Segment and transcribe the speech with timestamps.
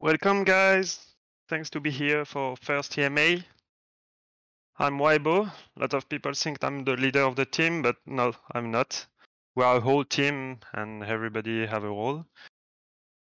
[0.00, 1.00] Welcome, guys.
[1.48, 3.42] Thanks to be here for first AMA.
[4.78, 5.50] I'm Waibo.
[5.76, 9.04] A lot of people think I'm the leader of the team, but no, I'm not.
[9.56, 12.24] We are a whole team, and everybody have a role.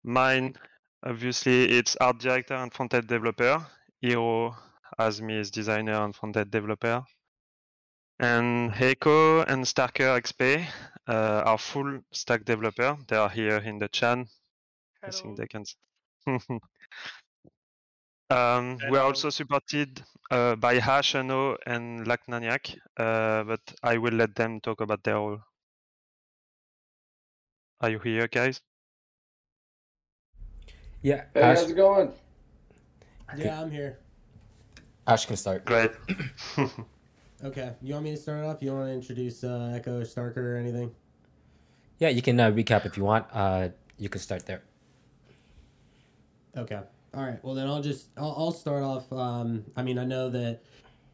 [0.02, 0.56] Mine,
[1.02, 3.66] obviously, it's art director and front-end developer.
[4.00, 4.56] Hero
[4.98, 7.04] as me as designer and front-end developer.
[8.18, 10.66] And Heiko and Starker XP
[11.06, 12.96] uh, are full stack developer.
[13.08, 14.26] They are here in the chat.
[15.02, 15.66] I think they can.
[18.30, 24.14] um, we are also supported uh, by Ash, Ano, and Lactaniac, uh, but I will
[24.14, 25.40] let them talk about their role.
[27.80, 28.60] Are you here, guys?
[31.02, 32.12] Yeah, Hey, Ash, how's it going?
[33.36, 33.98] Yeah, I'm here.
[35.06, 35.64] Ash can start.
[35.64, 35.90] Great.
[37.44, 38.62] Okay, you want me to start off?
[38.62, 40.92] You want to introduce uh, Echo or Starker or anything?
[41.98, 43.26] Yeah, you can uh, recap if you want.
[43.32, 44.62] Uh, you can start there.
[46.56, 46.80] Okay.
[47.14, 47.42] All right.
[47.42, 49.12] Well, then I'll just I'll, I'll start off.
[49.12, 50.62] Um, I mean, I know that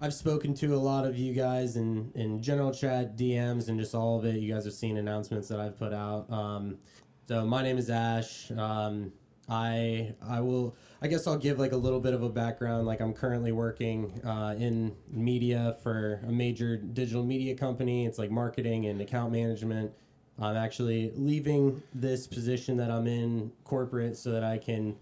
[0.00, 3.94] I've spoken to a lot of you guys in in general chat, DMs, and just
[3.94, 4.36] all of it.
[4.36, 6.30] You guys have seen announcements that I've put out.
[6.30, 6.78] Um,
[7.26, 8.50] so my name is Ash.
[8.52, 9.12] Um,
[9.48, 10.76] I I will.
[11.00, 12.86] I guess I'll give like a little bit of a background.
[12.86, 18.06] Like I'm currently working uh, in media for a major digital media company.
[18.06, 19.92] It's like marketing and account management.
[20.40, 24.96] I'm actually leaving this position that I'm in corporate so that I can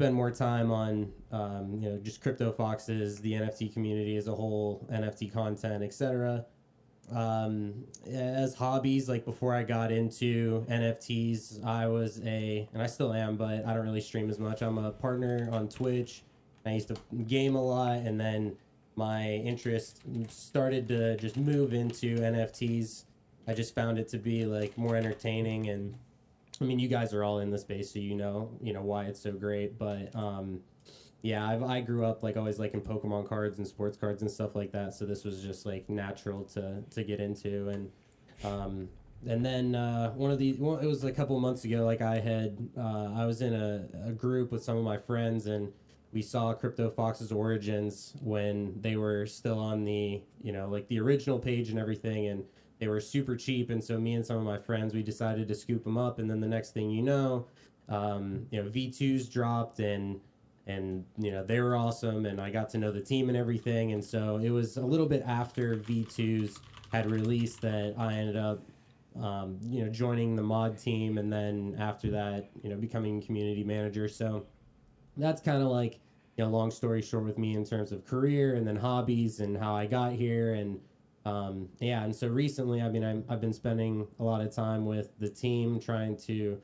[0.00, 4.34] spend more time on um, you know just crypto foxes, the NFT community as a
[4.34, 6.46] whole, NFT content, etc.
[7.12, 13.12] Um, as hobbies, like before I got into NFTs, I was a and I still
[13.12, 14.62] am, but I don't really stream as much.
[14.62, 16.22] I'm a partner on Twitch.
[16.64, 18.56] I used to game a lot, and then
[18.96, 23.04] my interest started to just move into NFTs.
[23.46, 25.94] I just found it to be like more entertaining and
[26.60, 29.04] I mean, you guys are all in the space, so you know, you know why
[29.04, 29.78] it's so great.
[29.78, 30.60] But um,
[31.22, 34.54] yeah, I've, I grew up like always liking Pokemon cards and sports cards and stuff
[34.54, 34.94] like that.
[34.94, 37.90] So this was just like natural to to get into, and
[38.44, 38.88] um,
[39.26, 41.84] and then uh, one of the well, it was a couple months ago.
[41.84, 45.46] Like I had, uh, I was in a, a group with some of my friends,
[45.46, 45.72] and
[46.12, 51.00] we saw Crypto Fox's origins when they were still on the you know like the
[51.00, 52.44] original page and everything, and
[52.80, 55.54] they were super cheap, and so me and some of my friends we decided to
[55.54, 57.46] scoop them up, and then the next thing you know,
[57.88, 60.18] um, you know V2s dropped and
[60.66, 63.92] and you know they were awesome, and I got to know the team and everything,
[63.92, 66.58] and so it was a little bit after V2s
[66.90, 68.62] had released that I ended up
[69.22, 73.62] um, you know joining the mod team, and then after that you know becoming community
[73.62, 74.08] manager.
[74.08, 74.46] So
[75.18, 76.00] that's kind of like
[76.38, 79.58] you know long story short with me in terms of career and then hobbies and
[79.58, 80.80] how I got here and
[81.24, 84.86] um, yeah, and so recently, I mean, I'm, I've been spending a lot of time
[84.86, 86.60] with the team trying to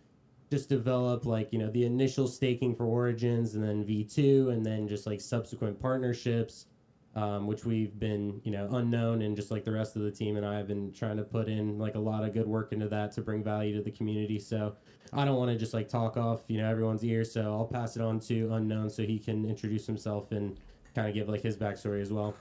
[0.51, 4.89] just develop like you know the initial staking for Origins, and then V2, and then
[4.89, 6.67] just like subsequent partnerships,
[7.15, 10.37] um, which we've been you know unknown, and just like the rest of the team
[10.37, 12.89] and I have been trying to put in like a lot of good work into
[12.89, 14.39] that to bring value to the community.
[14.39, 14.75] So
[15.13, 17.97] I don't want to just like talk off you know everyone's ears, so I'll pass
[17.97, 20.59] it on to Unknown so he can introduce himself and
[20.95, 22.35] kind of give like his backstory as well.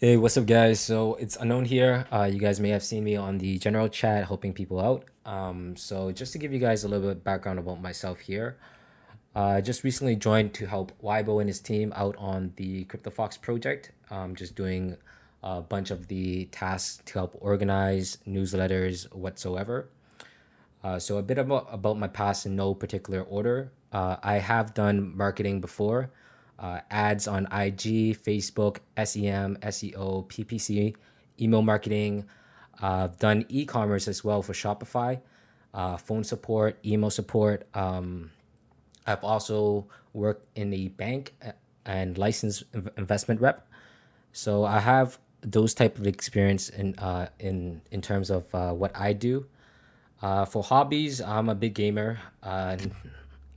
[0.00, 0.78] Hey, what's up, guys?
[0.78, 2.06] So it's unknown here.
[2.12, 5.04] Uh, you guys may have seen me on the general chat helping people out.
[5.26, 8.58] Um, so just to give you guys a little bit of background about myself here,
[9.34, 13.40] uh, I just recently joined to help Weibo and his team out on the CryptoFox
[13.40, 13.90] project.
[14.08, 14.96] Um, just doing
[15.42, 19.88] a bunch of the tasks to help organize newsletters whatsoever.
[20.84, 23.72] Uh, so a bit about, about my past in no particular order.
[23.90, 26.12] Uh, I have done marketing before,
[26.58, 30.94] uh, ads on IG, Facebook, SEM, SEO, PPC,
[31.40, 32.24] email marketing.
[32.82, 35.20] Uh, I've done e-commerce as well for Shopify,
[35.74, 37.66] uh, phone support, email support.
[37.74, 38.30] Um,
[39.06, 41.52] I've also worked in the bank uh,
[41.86, 42.64] and licensed
[42.96, 43.66] investment rep.
[44.32, 48.96] So I have those type of experience in uh, in in terms of uh, what
[48.96, 49.46] I do.
[50.20, 52.18] Uh, for hobbies, I'm a big gamer.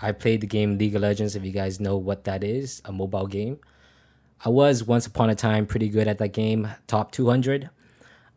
[0.01, 2.91] I played the game League of Legends, if you guys know what that is, a
[2.91, 3.59] mobile game.
[4.43, 7.69] I was once upon a time pretty good at that game, top 200.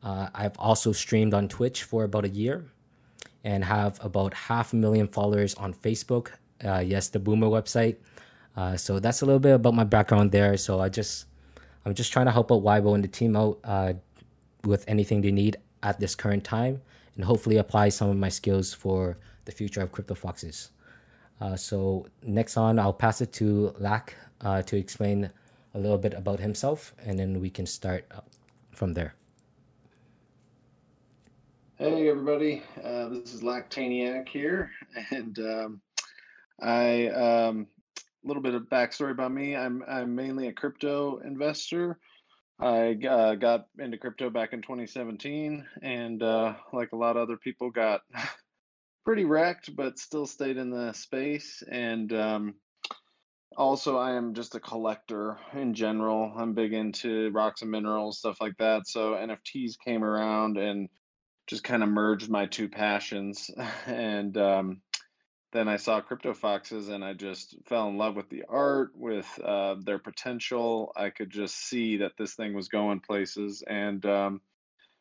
[0.03, 2.67] Uh, I've also streamed on Twitch for about a year
[3.43, 6.33] and have about half a million followers on Facebook.
[6.63, 7.97] Uh, yes, the Boomer website.
[8.55, 10.59] Uh, so that's a little bit about my background there.
[10.59, 11.25] So I just,
[11.87, 13.95] I'm just trying to help out Weibo and the team out uh,
[14.65, 16.83] with anything they need at this current time,
[17.17, 20.71] and hopefully apply some of my skills for the future of Crypto Foxes.
[21.41, 25.31] Uh, so next on, I'll pass it to Lack uh, to explain
[25.75, 28.11] a little bit about himself, and then we can start
[28.71, 29.15] from there.
[31.77, 32.63] Hey, everybody.
[32.83, 34.71] Uh, this is Lactaniac here,
[35.11, 35.81] and um,
[36.61, 37.67] I um,
[38.25, 39.57] little bit of backstory about me.
[39.57, 41.99] I'm I'm mainly a crypto investor.
[42.61, 47.37] I uh, got into crypto back in 2017, and uh, like a lot of other
[47.37, 48.03] people, got
[49.05, 51.63] pretty wrecked, but still stayed in the space.
[51.71, 52.55] And um,
[53.57, 56.33] also, I am just a collector in general.
[56.37, 58.87] I'm big into rocks and minerals, stuff like that.
[58.87, 60.89] So NFTs came around and
[61.47, 63.51] just kind of merged my two passions.
[63.87, 64.81] and um,
[65.53, 69.29] then I saw Crypto Foxes and I just fell in love with the art, with
[69.45, 70.93] uh, their potential.
[70.97, 74.41] I could just see that this thing was going places and um,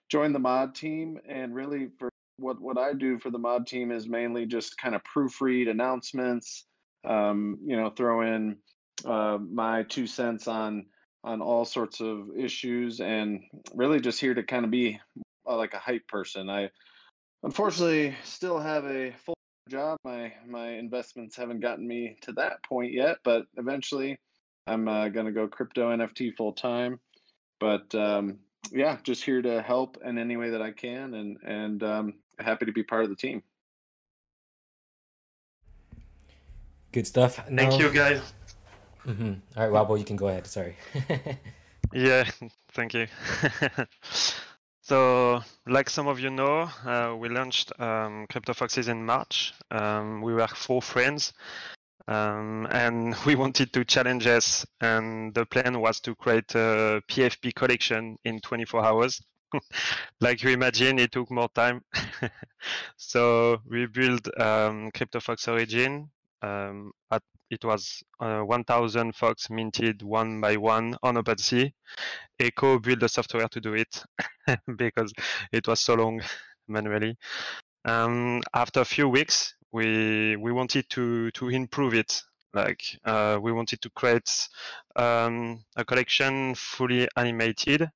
[0.09, 1.19] joined the mod team.
[1.27, 4.95] And really, for what, what I do for the mod team is mainly just kind
[4.95, 6.65] of proofread announcements,
[7.05, 8.57] um, you know, throw in
[9.05, 10.85] uh, my two cents on
[11.25, 13.43] on all sorts of issues and
[13.73, 14.99] really just here to kind of be
[15.47, 16.49] uh, like a hype person.
[16.49, 16.69] I
[17.43, 19.37] unfortunately still have a full
[19.69, 19.97] job.
[20.03, 24.17] My my investments haven't gotten me to that point yet, but eventually
[24.67, 26.99] I'm uh, going to go crypto NFT full time.
[27.59, 28.39] But um,
[28.71, 32.65] yeah, just here to help in any way that I can, and and um, happy
[32.65, 33.43] to be part of the team.
[36.91, 37.35] Good stuff.
[37.47, 38.21] Thank you, guys.
[39.05, 39.33] Mm-hmm.
[39.57, 40.45] All right, Wabo, you can go ahead.
[40.47, 40.75] Sorry.
[41.93, 42.29] yeah,
[42.71, 43.07] thank you.
[44.83, 49.53] So, like some of you know, uh, we launched um, Crypto Foxes in March.
[49.71, 51.31] Um, we were four friends,
[52.09, 54.65] um, and we wanted to challenge us.
[54.81, 59.21] And the plan was to create a PFP collection in 24 hours.
[60.21, 61.83] like you imagine, it took more time.
[62.97, 66.09] so we built um, CryptoFox Origin.
[66.41, 71.71] Um, at, it was uh, 1,000 Fox minted one by one on OpenSea.
[72.39, 74.03] Echo built the software to do it
[74.77, 75.13] because
[75.51, 76.21] it was so long
[76.67, 77.17] manually.
[77.85, 82.21] Um, after a few weeks, we we wanted to to improve it.
[82.53, 84.29] Like uh, we wanted to create
[84.95, 87.89] um, a collection fully animated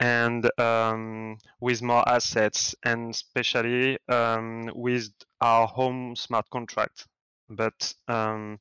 [0.00, 5.10] and um, with more assets, and especially um, with
[5.40, 7.06] our home smart contract.
[7.50, 8.58] But um,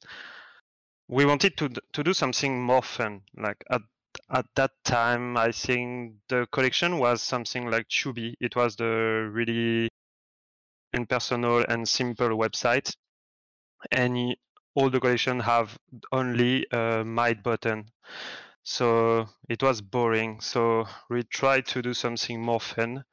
[1.08, 3.22] we wanted to to do something more fun.
[3.38, 3.82] Like at
[4.30, 8.36] at that time, I think the collection was something like Chubby.
[8.42, 9.90] It was the really
[10.94, 12.96] impersonal and simple website,
[13.92, 14.36] and
[14.76, 15.78] all the collection have
[16.12, 17.92] only a my button.
[18.64, 20.42] So it was boring.
[20.42, 23.04] So we tried to do something more fun.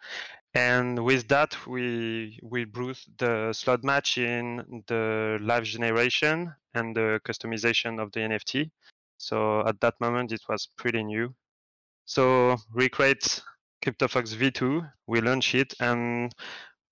[0.54, 7.20] And with that, we we brought the slot match in the live generation, and the
[7.24, 8.70] customization of the NFT.
[9.18, 11.34] So at that moment, it was pretty new.
[12.04, 13.42] So we create
[13.84, 16.32] CryptoFox V2, we launch it, and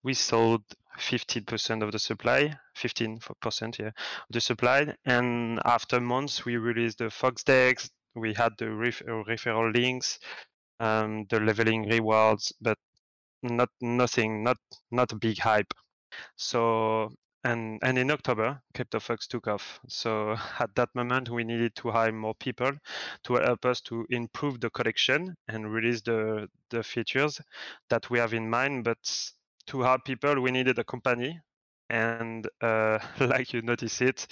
[0.03, 0.63] we sold
[0.99, 3.93] 15% of the supply, 15% yeah, of
[4.31, 4.95] the supply.
[5.05, 7.91] And after months, we released the Fox Dex.
[8.15, 10.19] We had the ref- referral links,
[10.81, 12.79] um, the leveling rewards, but
[13.43, 14.59] not nothing, not
[14.91, 15.73] not a big hype.
[16.37, 17.13] So
[17.45, 19.81] and and in October, CryptoFox took off.
[19.89, 22.73] So at that moment, we needed to hire more people
[23.25, 27.41] to help us to improve the collection and release the the features
[27.91, 28.85] that we have in mind.
[28.85, 28.99] But
[29.69, 31.41] to hire people, we needed a company,
[31.91, 34.27] and uh, like you notice it.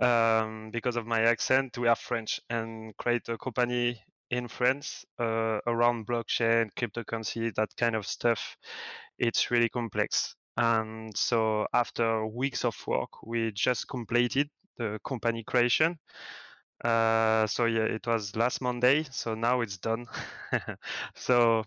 [0.00, 5.58] Um, because of my accent, we are French and create a company in France uh,
[5.66, 8.56] around blockchain, cryptocurrency, that kind of stuff.
[9.18, 10.34] It's really complex.
[10.56, 15.98] And so after weeks of work, we just completed the company creation.
[16.84, 19.04] Uh, so yeah, it was last Monday.
[19.10, 20.06] So now it's done.
[21.14, 21.64] so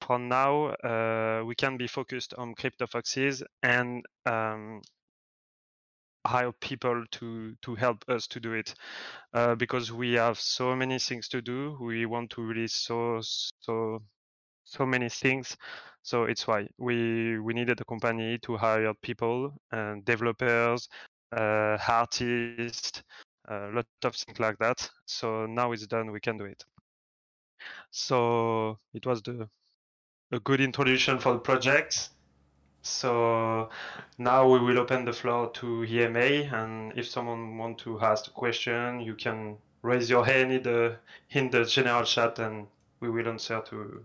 [0.00, 4.80] for now, uh, we can be focused on crypto foxes and um,
[6.26, 8.74] hire people to to help us to do it
[9.34, 11.76] uh, because we have so many things to do.
[11.80, 13.20] We want to release so
[13.60, 14.02] so
[14.64, 15.56] so many things
[16.04, 20.86] so it's why we we needed a company to hire people and developers,
[21.32, 23.02] uh, artists,
[23.48, 24.90] a lot of things like that.
[25.06, 26.62] So now it's done, we can do it.
[27.90, 29.48] So it was the
[30.30, 32.10] a good introduction for the project.
[32.84, 33.70] So
[34.18, 36.18] now we will open the floor to AMA,
[36.52, 40.96] and if someone want to ask a question, you can raise your hand in the
[41.30, 42.66] in the general chat, and
[43.00, 44.04] we will answer to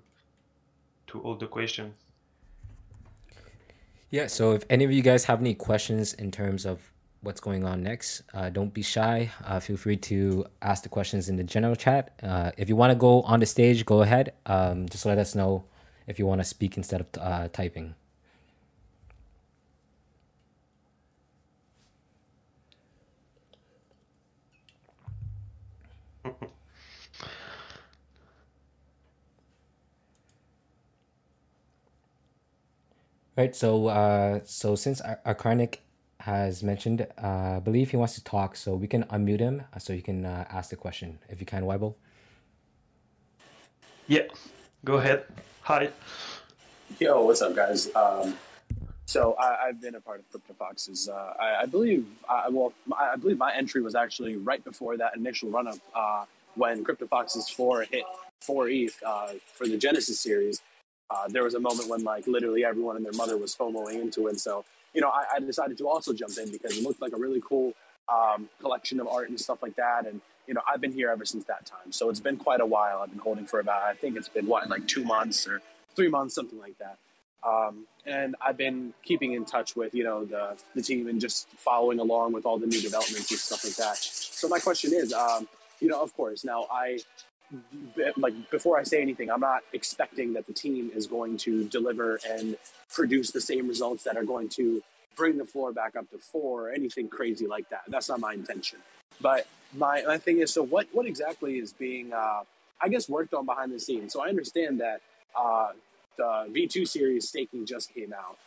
[1.07, 1.93] to all the questions.
[4.11, 6.79] Yeah, so if any of you guys have any questions in terms of
[7.21, 9.29] what's going on next, uh, don't be shy.
[9.43, 12.17] Uh, feel free to ask the questions in the general chat.
[12.23, 14.31] Uh, if you want to go on the stage, go ahead.
[14.45, 15.65] Um, just let us know
[16.07, 17.93] if you want to speak instead of uh, typing.
[33.39, 33.55] Right.
[33.55, 35.77] So, uh, so since our Arcarnic
[36.19, 39.79] has mentioned, uh, I believe he wants to talk, so we can unmute him uh,
[39.79, 41.95] so you can uh, ask the question if you can, Weibo.
[44.07, 44.23] Yeah,
[44.83, 45.23] go ahead.
[45.61, 45.91] Hi.
[46.99, 47.87] Yo, what's up, guys?
[47.95, 48.35] Um,
[49.09, 51.09] so I, have been a part of CryptoFoxes.
[51.09, 55.15] Uh, I, I, believe, I, well, I believe my entry was actually right before that
[55.15, 56.25] initial run up uh,
[56.55, 58.03] when CryptoFoxes 4 hit
[58.41, 60.61] 4 ETH uh, for the Genesis series
[61.09, 64.27] uh, there was a moment when like literally everyone and their mother was FOMOing into
[64.27, 64.39] it.
[64.39, 64.63] So,
[64.93, 67.41] you know, I, I decided to also jump in because it looked like a really
[67.43, 67.73] cool
[68.07, 70.05] um, collection of art and stuff like that.
[70.05, 71.91] And, you know, I've been here ever since that time.
[71.91, 72.99] So it's been quite a while.
[73.01, 75.61] I've been holding for about, I think it's been what, like two months or
[75.95, 76.97] three months, something like that.
[77.43, 81.47] Um, and I've been keeping in touch with, you know, the, the team and just
[81.49, 83.97] following along with all the new developments and stuff like that.
[83.97, 85.47] So my question is, um,
[85.79, 86.99] you know, of course, now I
[88.17, 92.19] like before I say anything, I'm not expecting that the team is going to deliver
[92.29, 92.57] and
[92.91, 94.83] produce the same results that are going to
[95.15, 97.81] bring the floor back up to four or anything crazy like that.
[97.87, 98.79] That's not my intention.
[99.19, 102.43] But my, my thing is, so what, what exactly is being, uh,
[102.81, 104.13] I guess, worked on behind the scenes?
[104.13, 105.01] So I understand that
[105.37, 105.71] uh,
[106.19, 108.37] the V2 series staking just came out.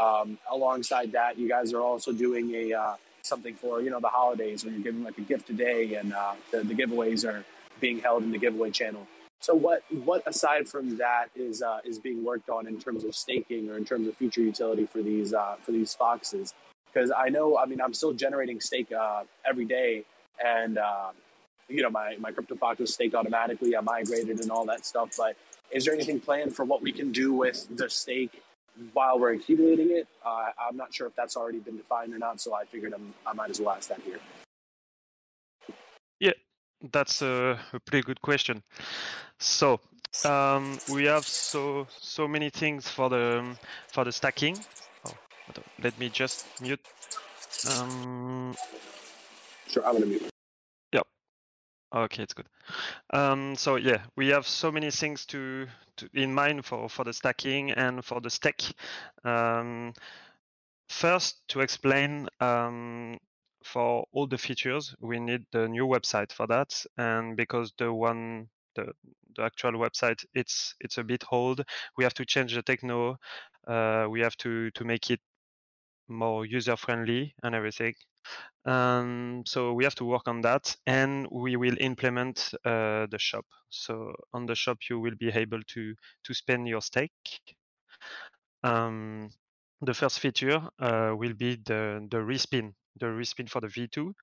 [0.00, 4.08] Um, alongside that, you guys are also doing a uh, something for you know the
[4.08, 7.44] holidays where you're giving like a gift a day, and uh, the, the giveaways are
[7.80, 9.06] being held in the giveaway channel.
[9.40, 13.14] So what what aside from that is uh, is being worked on in terms of
[13.14, 16.54] staking or in terms of future utility for these uh, for these foxes?
[16.92, 20.04] Because I know, I mean, I'm still generating stake uh, every day,
[20.44, 21.10] and uh,
[21.68, 23.76] you know my my crypto fox was staked automatically.
[23.76, 25.10] I migrated and all that stuff.
[25.16, 25.36] But
[25.72, 28.42] is there anything planned for what we can do with the stake
[28.92, 30.06] while we're accumulating it?
[30.24, 32.40] Uh, I'm not sure if that's already been defined or not.
[32.40, 34.20] So I figured I'm, I might as well ask that here.
[36.20, 36.32] Yeah,
[36.92, 38.62] that's a, a pretty good question.
[39.38, 39.80] So
[40.24, 43.56] um, we have so so many things for the
[43.88, 44.58] for the stacking.
[45.06, 45.14] Oh,
[45.82, 46.80] let me just mute.
[47.70, 48.54] Um,
[49.68, 50.31] sure, I'm gonna mute.
[51.94, 52.46] Okay, it's good.
[53.12, 55.66] Um, so yeah, we have so many things to,
[55.98, 58.62] to in mind for for the stacking and for the stack.
[59.24, 59.92] Um,
[60.88, 63.18] first, to explain um,
[63.64, 66.72] for all the features, we need the new website for that.
[66.98, 68.92] And because the one, the,
[69.36, 71.62] the actual website, it's it's a bit old,
[71.98, 73.18] we have to change the techno.
[73.68, 75.20] Uh, we have to to make it
[76.08, 77.94] more user friendly and everything.
[78.64, 83.46] Um, so we have to work on that, and we will implement uh, the shop.
[83.70, 87.56] So on the shop, you will be able to to spend your stake.
[88.64, 89.30] Um,
[89.80, 94.14] the first feature uh, will be the the respin the respin for the V2.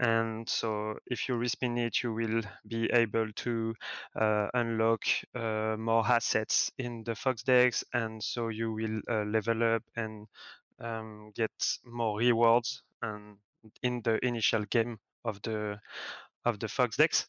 [0.00, 3.74] And so if you respin it, you will be able to
[4.18, 5.04] uh, unlock
[5.34, 7.84] uh, more assets in the Fox Dex.
[7.92, 10.26] And so you will uh, level up and
[10.80, 11.50] um, get
[11.84, 13.36] more rewards and
[13.82, 15.78] in the initial game of the
[16.44, 17.26] of the Fox Dex.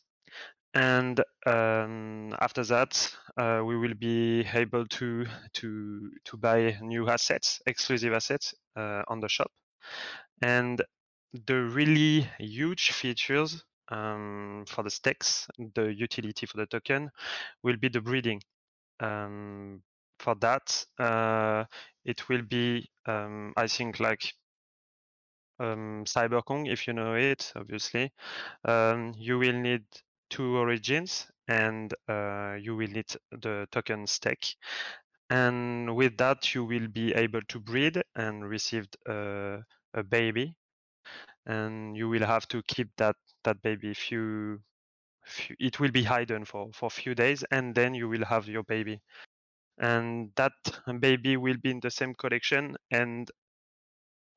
[0.75, 7.59] And um, after that, uh, we will be able to to to buy new assets,
[7.65, 9.51] exclusive assets uh, on the shop.
[10.41, 10.81] And
[11.33, 17.09] the really huge features um, for the stakes, the utility for the token,
[17.63, 18.41] will be the breeding.
[18.99, 19.81] Um,
[20.19, 21.65] for that, uh,
[22.05, 24.33] it will be, um, I think, like
[25.59, 28.11] um, Cyberkong, if you know it, obviously.
[28.65, 29.83] Um, you will need
[30.29, 34.39] two origins and uh, you will need the token stack.
[35.29, 39.59] And with that, you will be able to breed and receive uh,
[39.93, 40.55] a baby
[41.45, 44.59] and you will have to keep that that baby few,
[45.25, 48.63] few it will be hidden for for few days and then you will have your
[48.63, 49.01] baby
[49.79, 50.53] and that
[50.99, 53.31] baby will be in the same collection and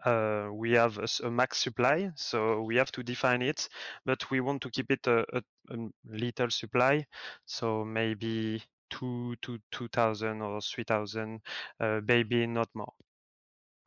[0.05, 3.69] uh, we have a, a, max supply so we have to define it
[4.05, 7.07] but we want to keep it a, a, a little supply.
[7.47, 11.41] So maybe two to 2000 or 3000
[11.81, 12.93] uh, baby not more.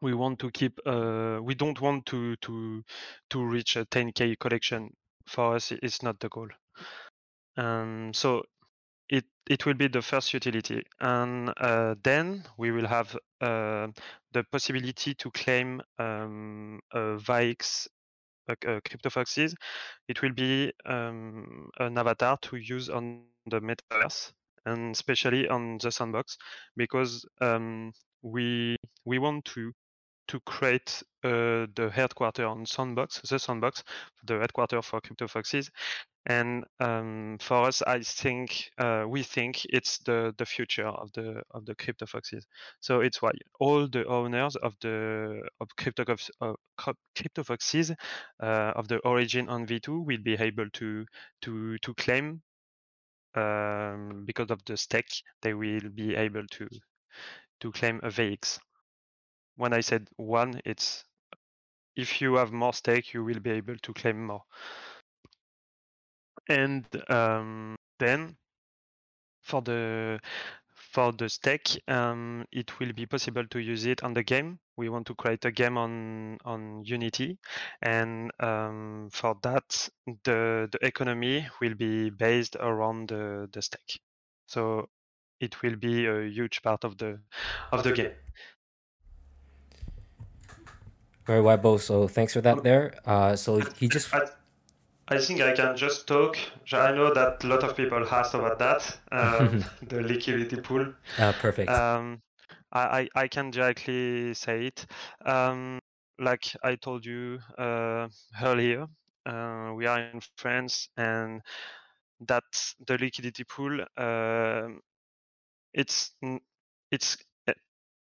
[0.02, 2.84] We want to keep uh, we don't want to to
[3.30, 4.92] to reach a 10k collection.
[5.28, 6.50] For us it's not the goal.
[7.58, 8.44] Um, so
[9.10, 13.88] it it will be the first utility and uh, then we will have uh,
[14.34, 17.88] the possibility to claim um, a VIX
[18.50, 19.54] uh, CryptoFoxes.
[20.08, 24.32] It will be um, an avatar to use on the metaverse
[24.66, 26.38] and especially on the sandbox
[26.76, 27.92] because um,
[28.24, 29.72] we we want to
[30.28, 33.84] to create uh, the headquarter on Sandbox, the Sandbox,
[34.26, 35.70] the headquarter for CryptoFoxes.
[36.28, 41.44] And um, for us, I think uh, we think it's the the future of the
[41.52, 42.44] of the CryptoFoxes.
[42.80, 46.54] So it's why all the owners of the of CryptoFox uh,
[47.16, 47.96] CryptoFoxes
[48.42, 51.06] uh, of the origin on V2 will be able to
[51.44, 52.42] to to claim
[53.36, 56.68] um, because of the stake, they will be able to
[57.62, 58.60] to claim a VX.
[59.56, 61.06] When I said one, it's
[61.96, 64.44] if you have more stake, you will be able to claim more.
[66.50, 68.36] And um, then
[69.42, 70.20] for the
[70.76, 74.60] for the stake, um, it will be possible to use it on the game.
[74.78, 77.38] We want to create a game on on Unity,
[77.82, 79.90] and um, for that,
[80.24, 84.00] the the economy will be based around the the stake.
[84.48, 84.90] So
[85.40, 87.20] it will be a huge part of the
[87.72, 88.12] of the game.
[91.26, 91.80] Very Weibo.
[91.80, 92.94] So thanks for that there.
[93.06, 94.14] Uh, so he just.
[94.14, 94.22] I,
[95.08, 96.38] I think I can just talk.
[96.72, 100.94] I know that a lot of people asked about that, um, the liquidity pool.
[101.20, 101.70] Uh, perfect.
[101.70, 102.22] Um,
[102.72, 104.86] I, I, I can directly say it.
[105.26, 105.80] Um,
[106.20, 108.08] like I told you uh,
[108.42, 108.88] earlier,
[109.26, 111.42] uh, we are in France, and
[112.28, 112.44] that
[112.88, 113.82] the liquidity pool.
[113.98, 114.70] Uh,
[115.74, 116.12] it's
[116.92, 117.18] it's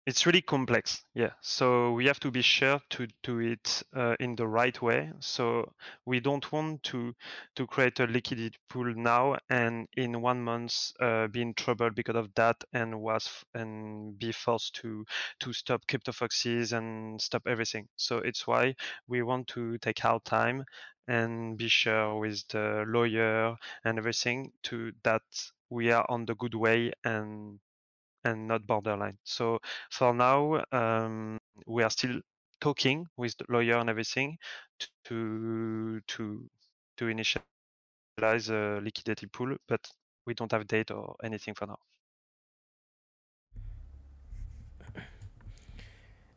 [0.05, 1.31] it's really complex yeah.
[1.41, 5.11] So we have to be sure to do it uh, in the right way.
[5.21, 5.71] So
[6.05, 7.13] we don't want to
[7.55, 12.17] to create a liquidity pool now and in one month uh, be in trouble because
[12.17, 15.05] of that and was and be forced to
[15.39, 17.87] to stop CryptoFoxes and stop everything.
[17.95, 18.75] So it's why
[19.07, 20.65] we want to take our time
[21.07, 25.23] and be sure with the lawyer and everything to that
[25.69, 27.59] we are on the good way and
[28.25, 29.17] and not borderline.
[29.23, 29.59] So
[29.91, 32.19] for now, um, we are still
[32.59, 34.37] talking with the lawyer and everything
[35.05, 36.49] to to
[36.97, 39.87] to initialize a liquidity pool, but
[40.25, 41.77] we don't have date or anything for now.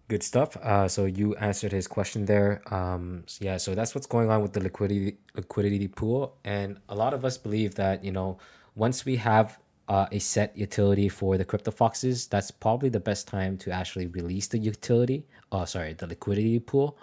[0.09, 0.57] Good stuff.
[0.57, 2.63] Uh, so you answered his question there.
[2.73, 6.95] Um, so yeah, so that's what's going on with the liquidity liquidity pool, and a
[6.95, 8.39] lot of us believe that you know
[8.75, 13.27] once we have uh, a set utility for the crypto foxes, that's probably the best
[13.27, 15.25] time to actually release the utility.
[15.51, 16.99] Oh, sorry, the liquidity pool.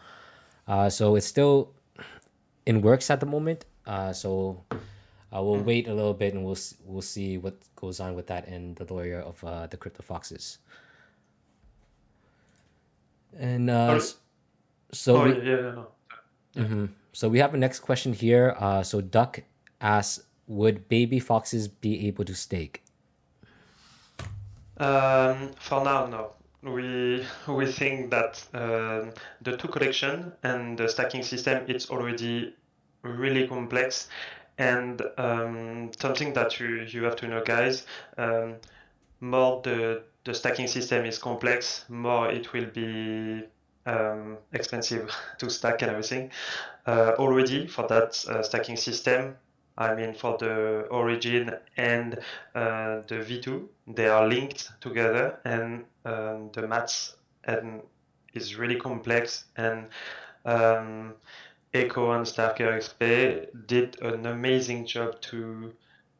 [0.67, 1.73] Uh, so it's still
[2.65, 3.65] in works at the moment.
[3.85, 5.65] Uh, so uh, we'll mm.
[5.65, 8.91] wait a little bit and we'll we'll see what goes on with that and the
[8.91, 10.57] lawyer of uh, the CryptoFoxes.
[13.37, 13.99] And uh,
[14.91, 15.87] so oh, we, yeah, yeah, no.
[16.55, 16.85] mm-hmm.
[17.11, 18.55] so we have a next question here.
[18.57, 19.41] Uh, so Duck
[19.81, 22.83] asks, would baby foxes be able to stake?
[24.77, 26.31] Um, for now, no.
[26.63, 32.55] We we think that um, the two collection and the stacking system it's already
[33.03, 34.09] really complex,
[34.57, 37.85] and um, something that you you have to know, guys.
[38.17, 38.55] Um,
[39.21, 43.43] more the the stacking system is complex, more it will be
[43.85, 46.31] um, expensive to stack and everything.
[46.85, 49.35] Uh, already for that uh, stacking system,
[49.77, 52.15] I mean, for the origin and
[52.53, 57.81] uh, the V2, they are linked together, and um, the maths and
[58.33, 59.45] is really complex.
[59.57, 59.87] And
[60.45, 61.15] um,
[61.73, 65.73] Echo and Starker XP did an amazing job to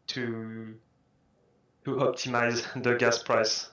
[0.08, 0.76] to
[1.86, 3.70] to optimize the gas price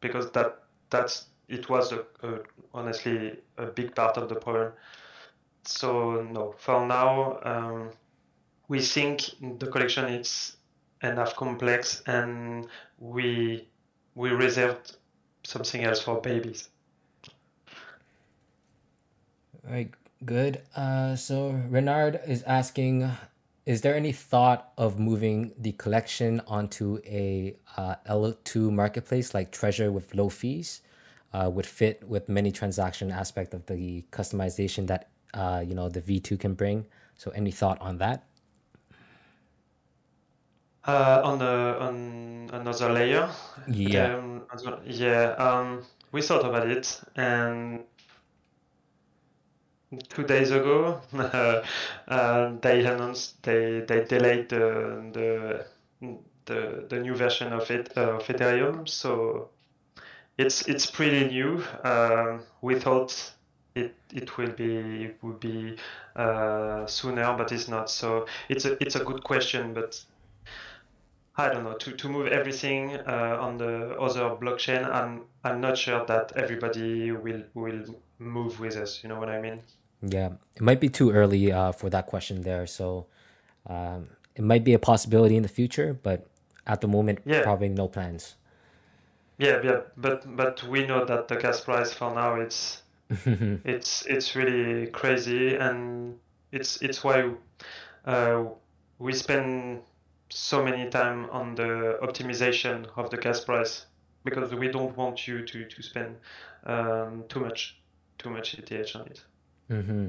[0.00, 2.38] because that that's it was a, a,
[2.72, 4.72] honestly a big part of the problem.
[5.64, 7.40] So no, for now.
[7.42, 7.90] Um,
[8.68, 10.56] we think the collection is
[11.02, 12.66] enough complex and
[12.98, 13.68] we
[14.14, 14.96] we reserved
[15.44, 16.68] something else for babies.
[19.68, 19.90] Right,
[20.24, 20.62] good.
[20.74, 23.10] Uh, so Renard is asking,
[23.66, 29.92] is there any thought of moving the collection onto a uh, L2 marketplace like Treasure
[29.92, 30.82] with low fees?
[31.32, 36.00] Uh, would fit with many transaction aspect of the customization that uh, you know the
[36.00, 36.86] V2 can bring.
[37.16, 38.24] So any thought on that?
[40.86, 43.28] Uh, on the on another layer.
[43.68, 44.16] Yeah.
[44.16, 44.42] Um,
[44.84, 45.34] yeah.
[45.36, 47.84] Um, we thought about it, and
[50.08, 51.00] two days ago,
[52.08, 55.66] uh, they announced they they delayed the the
[56.46, 58.88] the, the new version of it uh, of Ethereum.
[58.88, 59.50] So
[60.38, 61.62] it's it's pretty new.
[61.82, 63.32] Uh, we thought
[63.74, 65.76] it it will be would be
[66.16, 67.90] uh, sooner, but it's not.
[67.90, 70.00] So it's a it's a good question, but
[71.38, 74.84] I don't know to, to move everything uh, on the other blockchain.
[74.90, 77.84] I'm I'm not sure that everybody will will
[78.18, 79.00] move with us.
[79.02, 79.60] You know what I mean?
[80.02, 82.66] Yeah, it might be too early uh, for that question there.
[82.66, 83.06] So
[83.66, 86.26] um, it might be a possibility in the future, but
[86.66, 87.42] at the moment, Yeah.
[87.42, 88.36] probably no plans.
[89.38, 92.82] Yeah, yeah, but but we know that the gas price for now it's
[93.64, 96.18] it's it's really crazy, and
[96.52, 97.32] it's it's why
[98.06, 98.44] uh,
[98.98, 99.82] we spend
[100.30, 103.86] so many time on the optimization of the gas price
[104.24, 106.16] because we don't want you to to spend
[106.64, 107.80] um, too much
[108.18, 109.24] too much ETH on it.
[109.68, 110.08] hmm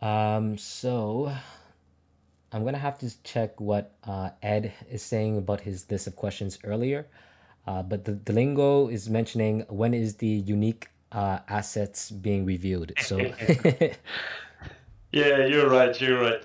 [0.00, 1.32] Um, so
[2.52, 6.58] I'm gonna have to check what uh, Ed is saying about his list of questions
[6.64, 7.06] earlier.
[7.66, 12.94] Uh, but the, the lingo is mentioning when is the unique uh, assets being reviewed.
[12.98, 13.34] So
[15.12, 15.98] Yeah, you're right.
[16.00, 16.44] You're right.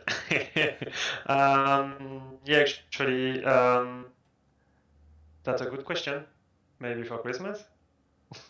[1.28, 4.06] um, yeah, actually, um,
[5.44, 6.24] that's a good question.
[6.80, 7.64] Maybe for Christmas.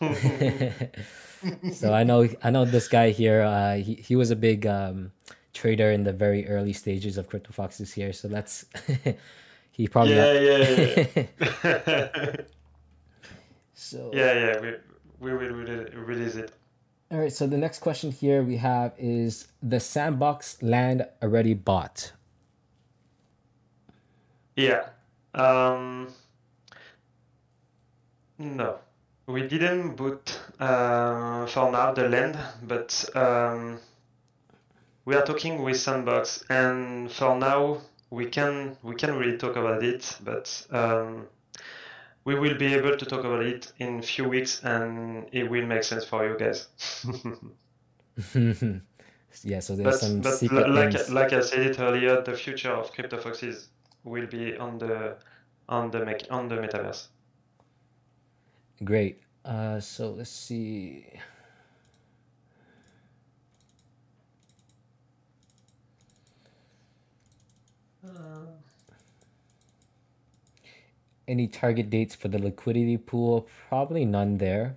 [1.72, 3.42] so I know I know this guy here.
[3.42, 5.12] Uh, he he was a big um,
[5.52, 8.12] trader in the very early stages of CryptoFoxes here.
[8.12, 8.64] So that's
[9.72, 12.36] he probably Yeah, yeah, yeah.
[13.74, 14.60] so yeah, yeah.
[14.60, 14.76] We
[15.20, 16.52] we will re- release it.
[17.14, 22.10] All right, so the next question here we have is the sandbox land already bought?
[24.56, 24.88] Yeah.
[25.32, 26.08] Um,
[28.36, 28.78] no,
[29.28, 33.78] we didn't boot uh, for now the land, but um,
[35.04, 37.78] we are talking with Sandbox, and for now
[38.10, 41.28] we can we can really talk about it, but um,
[42.24, 45.66] we will be able to talk about it in a few weeks, and it will
[45.66, 46.68] make sense for you guys.
[49.42, 51.08] yeah, so there's But some but secret like things.
[51.08, 53.68] like I said it earlier, the future of CryptoFoxes
[54.04, 55.16] will be on the
[55.68, 57.08] on the mech on the metaverse.
[58.84, 59.20] Great.
[59.44, 61.06] Uh, so let's see.
[71.26, 73.48] Any target dates for the liquidity pool?
[73.68, 74.76] Probably none there.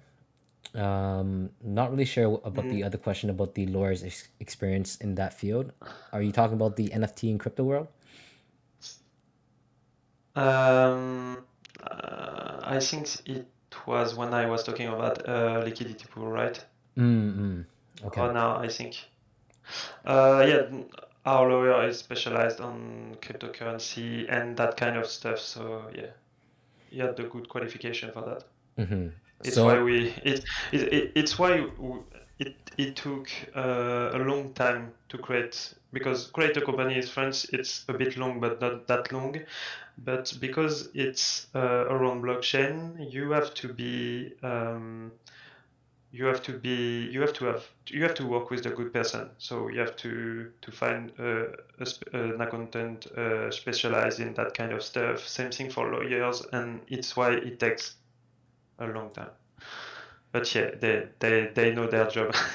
[0.75, 5.33] Um, not really sure about the other question about the lawyer's ex- experience in that
[5.33, 5.71] field.
[6.13, 7.87] Are you talking about the NFT in crypto world?
[10.35, 11.45] Um,
[11.83, 13.47] uh, I think it
[13.87, 16.63] was when I was talking about uh, liquidity pool, right?
[16.97, 17.65] Mm-mm.
[18.05, 18.21] Okay.
[18.21, 18.97] Or now I think.
[20.05, 20.83] Uh, yeah,
[21.25, 25.39] our lawyer is specialized on cryptocurrency and that kind of stuff.
[25.39, 26.11] So yeah,
[26.89, 28.43] he had the good qualification for that.
[28.77, 29.07] Mm-hmm.
[29.43, 31.67] It's So why we it, it, it it's why
[32.39, 37.45] it it took uh, a long time to create because create a company in France
[37.53, 39.35] it's a bit long but not that long
[39.97, 45.11] but because it's uh, around blockchain you have to be um,
[46.17, 48.91] you have to be you have to have you have to work with a good
[48.93, 51.45] person so you have to to find uh,
[51.79, 56.81] a, an accountant uh, specialized in that kind of stuff same thing for lawyers and
[56.87, 57.95] it's why it takes
[58.79, 59.29] a long time.
[60.31, 62.35] But yeah, they they, they know their job.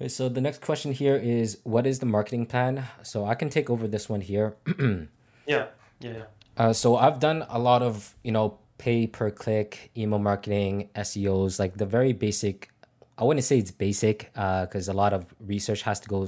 [0.00, 2.84] Okay, so the next question here is what is the marketing plan?
[3.04, 4.56] So I can take over this one here.
[5.46, 5.66] yeah,
[6.00, 6.24] yeah.
[6.56, 11.58] Uh, so I've done a lot of you know pay per click, email marketing, SEOs,
[11.58, 12.70] like the very basic.
[13.16, 16.26] I wouldn't say it's basic because a lot of research has to go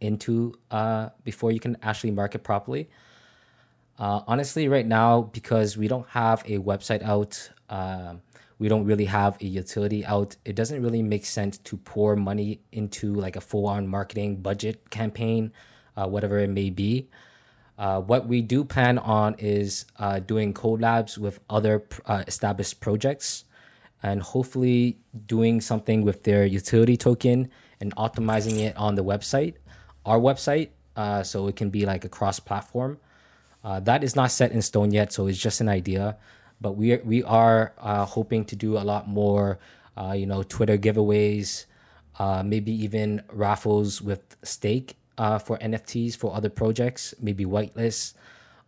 [0.00, 2.88] into uh, before you can actually market properly.
[3.98, 8.20] Uh, honestly, right now, because we don't have a website out, um,
[8.58, 10.36] we don't really have a utility out.
[10.44, 15.52] It doesn't really make sense to pour money into like a full-on marketing budget campaign,
[15.96, 17.08] uh, whatever it may be.
[17.78, 23.44] Uh, what we do plan on is uh, doing collabs with other uh, established projects
[24.02, 27.48] and hopefully doing something with their utility token
[27.80, 29.54] and optimizing it on the website,
[30.04, 32.98] our website, uh, so it can be like a cross platform.
[33.62, 36.16] Uh, that is not set in stone yet, so it's just an idea.
[36.60, 39.60] But we are, we are hoping to do a lot more,
[40.14, 41.66] you know, Twitter giveaways,
[42.44, 48.14] maybe even raffles with stake uh, for NFTs for other projects, maybe whitelists,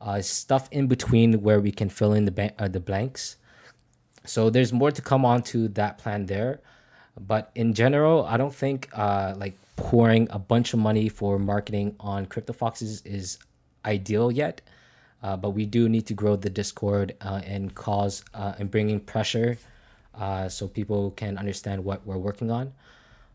[0.01, 3.37] uh, stuff in between where we can fill in the uh, the blanks.
[4.25, 6.61] So there's more to come on to that plan there.
[7.19, 11.97] But in general, I don't think uh, like pouring a bunch of money for marketing
[12.01, 13.39] on CryptoFoxes is
[13.85, 14.61] ideal yet.
[15.23, 19.01] Uh, but we do need to grow the Discord uh, and cause uh, and bringing
[19.01, 19.59] pressure
[20.15, 22.73] uh, so people can understand what we're working on.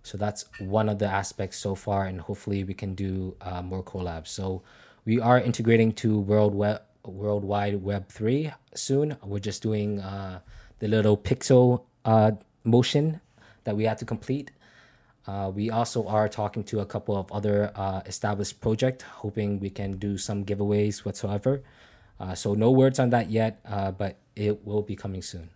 [0.06, 3.82] So that's one of the aspects so far, and hopefully we can do uh, more
[3.82, 4.28] collabs.
[4.28, 4.62] So
[5.04, 9.18] we are integrating to World Web World Wide Web three soon.
[9.24, 10.42] We're just doing uh,
[10.78, 13.20] the little pixel uh, motion
[13.64, 14.52] that we had to complete.
[15.26, 19.72] Uh, we also are talking to a couple of other uh, established projects, hoping we
[19.72, 21.64] can do some giveaways whatsoever.
[22.20, 23.58] Uh, so no words on that yet,
[23.98, 25.50] but it will be coming soon.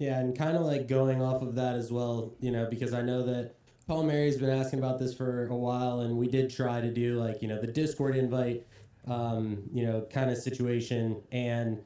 [0.00, 3.02] Yeah, and kind of like going off of that as well, you know, because I
[3.02, 6.80] know that Paul Mary's been asking about this for a while, and we did try
[6.80, 8.66] to do like you know the Discord invite,
[9.06, 11.82] um, you know, kind of situation, and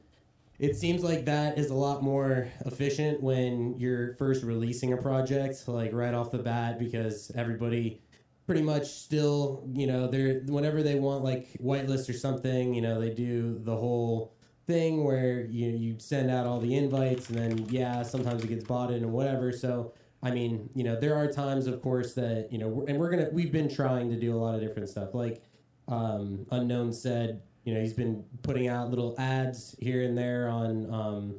[0.59, 5.67] it seems like that is a lot more efficient when you're first releasing a project,
[5.67, 8.01] like right off the bat, because everybody
[8.45, 12.97] pretty much still, you know, they're whenever they want like whitelist or something, you know,
[13.01, 14.34] they do the whole
[14.65, 18.63] thing where you you send out all the invites and then yeah, sometimes it gets
[18.63, 19.51] bought in and whatever.
[19.51, 19.93] So
[20.25, 23.29] I mean, you know, there are times, of course, that you know, and we're gonna
[23.31, 25.13] we've been trying to do a lot of different stuff.
[25.13, 25.43] Like
[25.87, 30.91] um, unknown said, you know, he's been putting out little ads here and there on
[30.91, 31.35] um,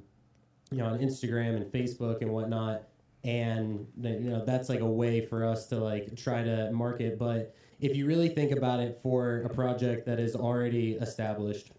[0.70, 2.82] you know on Instagram and Facebook and whatnot,
[3.24, 7.18] and you know that's like a way for us to like try to market.
[7.18, 11.72] But if you really think about it, for a project that is already established,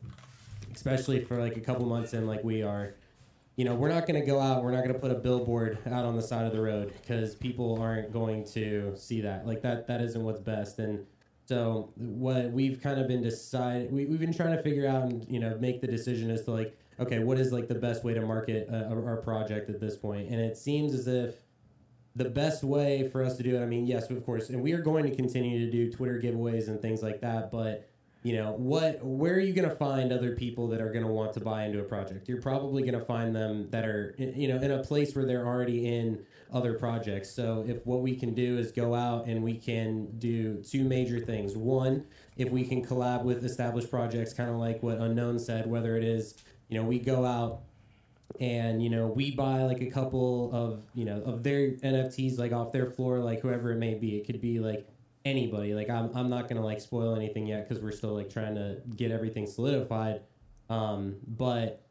[0.78, 2.94] especially for like a couple months in, like we are
[3.58, 5.80] you know, we're not going to go out, we're not going to put a billboard
[5.88, 9.48] out on the side of the road because people aren't going to see that.
[9.48, 10.78] Like that, that isn't what's best.
[10.78, 11.08] And
[11.48, 15.26] so what we've kind of been decided, we, we've been trying to figure out and,
[15.28, 18.14] you know, make the decision as to like, okay, what is like the best way
[18.14, 20.30] to market uh, our project at this point?
[20.30, 21.38] And it seems as if
[22.16, 24.74] the best way for us to do it, I mean, yes, of course, and we
[24.74, 27.90] are going to continue to do Twitter giveaways and things like that, but
[28.28, 31.10] you know what where are you going to find other people that are going to
[31.10, 32.28] want to buy into a project?
[32.28, 35.48] You're probably going to find them that are you know in a place where they're
[35.48, 37.34] already in other projects.
[37.34, 41.22] So if what we can do is go out and we can do two major
[41.22, 41.56] things.
[41.56, 42.04] One
[42.36, 46.04] if we can collab with established projects kind of like what unknown said whether it
[46.04, 46.36] is
[46.68, 47.62] you know we go out
[48.42, 52.52] and you know we buy like a couple of you know of their nfts like
[52.52, 54.18] off their floor like whoever it may be.
[54.18, 54.86] It could be like
[55.28, 55.74] anybody.
[55.74, 58.82] Like I'm I'm not gonna like spoil anything yet because we're still like trying to
[58.96, 60.22] get everything solidified.
[60.70, 61.84] Um, but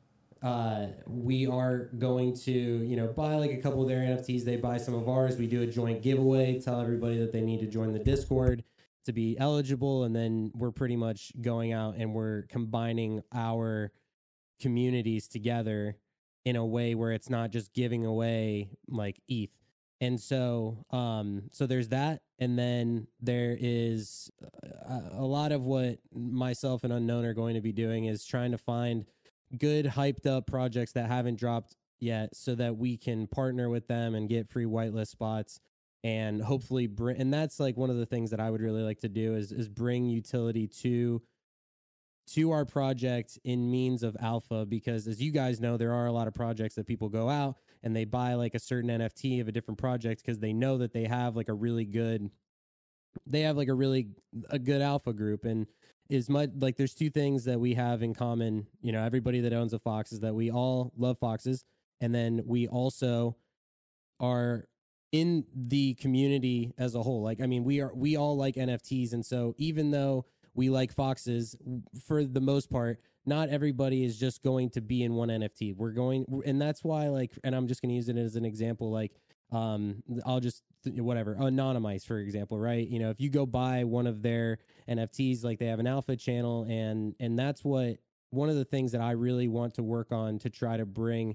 [0.43, 4.45] uh, we are going to you know buy like a couple of their NFTs.
[4.45, 5.37] They buy some of ours.
[5.37, 6.61] We do a joint giveaway.
[6.61, 8.65] Tell everybody that they need to join the Discord
[9.05, 13.93] to be eligible, and then we're pretty much going out and we're combining our
[14.61, 15.97] communities together
[16.45, 19.51] in a way where it's not just giving away like ETH
[20.01, 25.65] and so um so there's that and then there is uh, a, a lot of
[25.65, 29.07] what myself and unknown are going to be doing is trying to find
[29.59, 34.15] good hyped up projects that haven't dropped yet so that we can partner with them
[34.15, 35.61] and get free whitelist spots
[36.05, 39.01] and hopefully bring and that's like one of the things that I would really like
[39.01, 41.23] to do is is bring utility to
[42.35, 46.13] to our project in means of alpha because as you guys know there are a
[46.13, 49.47] lot of projects that people go out and they buy like a certain NFT of
[49.47, 52.29] a different project because they know that they have like a really good
[53.25, 54.09] they have like a really
[54.51, 55.69] a good alpha group and
[56.11, 59.53] is much like there's two things that we have in common you know everybody that
[59.53, 61.65] owns a fox is that we all love foxes
[62.01, 63.37] and then we also
[64.19, 64.65] are
[65.13, 67.23] in the community as a whole.
[67.23, 70.93] Like i mean we are we all like nfts and so even though we like
[70.93, 71.55] foxes
[72.05, 75.91] for the most part not everybody is just going to be in one nft we're
[75.91, 78.91] going and that's why like and i'm just going to use it as an example
[78.91, 79.13] like
[79.53, 82.87] um i'll just whatever anonymize for example right?
[82.87, 84.59] You know if you go buy one of their
[84.89, 87.99] nfts like they have an alpha channel and and that's what
[88.31, 91.35] one of the things that i really want to work on to try to bring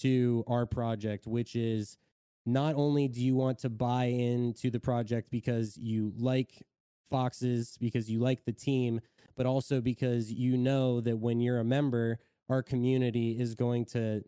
[0.00, 1.98] to our project which is
[2.46, 6.62] not only do you want to buy into the project because you like
[7.10, 9.00] Foxes because you like the team,
[9.36, 12.18] but also because you know that when you're a member,
[12.48, 14.22] our community is going to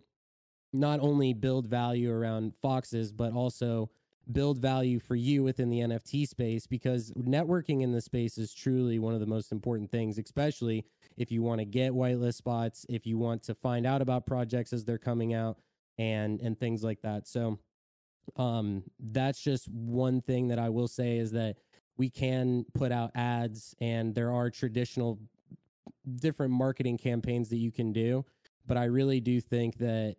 [0.72, 3.90] not only build value around Foxes, but also
[4.30, 8.98] build value for you within the NFT space because networking in the space is truly
[8.98, 10.84] one of the most important things, especially
[11.16, 14.72] if you want to get whitelist spots, if you want to find out about projects
[14.72, 15.58] as they're coming out
[15.96, 17.26] and and things like that.
[17.26, 17.58] So
[18.36, 21.56] um that's just one thing that I will say is that
[21.98, 25.18] we can put out ads and there are traditional
[26.16, 28.24] different marketing campaigns that you can do
[28.66, 30.16] but i really do think that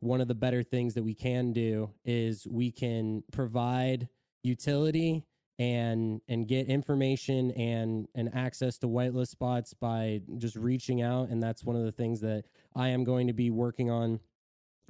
[0.00, 4.08] one of the better things that we can do is we can provide
[4.42, 5.24] utility
[5.58, 11.42] and and get information and and access to whitelist spots by just reaching out and
[11.42, 14.20] that's one of the things that i am going to be working on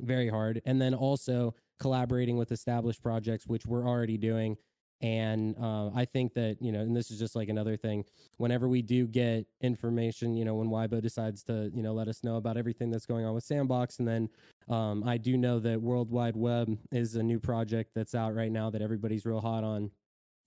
[0.00, 0.61] very hard.
[0.64, 4.57] And then also collaborating with established projects which we're already doing
[5.02, 8.04] And uh, I think that you know, and this is just like another thing.
[8.36, 12.22] Whenever we do get information, you know, when Wybo decides to you know let us
[12.22, 14.28] know about everything that's going on with Sandbox, and then
[14.68, 18.52] um, I do know that World Wide Webb is a new project that's out right
[18.52, 19.90] now that everybody's real hot on,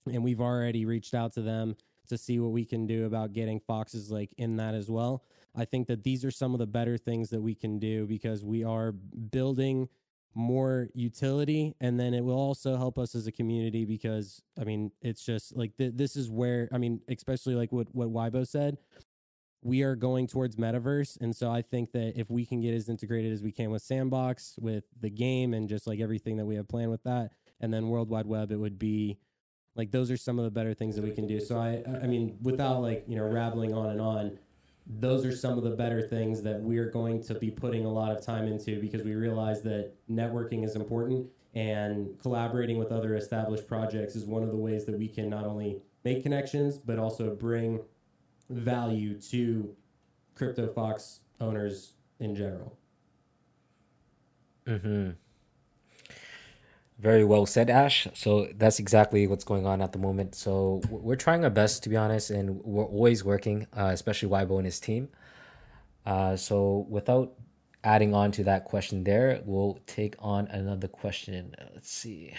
[0.06, 1.76] and we've already reached out to them
[2.08, 5.24] to see what we can do about getting foxes like in that as well.
[5.56, 8.44] I think that these are some of the better things that we can do because
[8.44, 9.88] we are building
[10.34, 14.90] more utility and then it will also help us as a community because i mean
[15.00, 18.76] it's just like th- this is where i mean especially like what what Wybo said
[19.62, 22.88] we are going towards metaverse and so i think that if we can get as
[22.88, 26.56] integrated as we can with sandbox with the game and just like everything that we
[26.56, 29.18] have planned with that and then world wide webb it would be
[29.76, 31.40] like those are some of the better things that we can do.
[31.40, 34.38] So i i mean without like you know rabbling on and on
[34.86, 38.12] those are some of the better things that we're going to be putting a lot
[38.16, 43.66] of time into because we realize that networking is important and collaborating with other established
[43.66, 47.34] projects is one of the ways that we can not only make connections but also
[47.34, 47.80] bring
[48.50, 49.74] value to
[50.36, 52.76] CryptoFox owners in general.
[54.66, 55.10] Mm-hmm.
[56.98, 58.06] Very well said, Ash.
[58.14, 60.34] So that's exactly what's going on at the moment.
[60.34, 64.58] So we're trying our best, to be honest, and we're always working, uh, especially Wybo
[64.58, 65.08] and his team.
[66.06, 67.32] Uh, so without
[67.82, 71.54] adding on to that question there, we'll take on another question.
[71.74, 72.34] Let's see.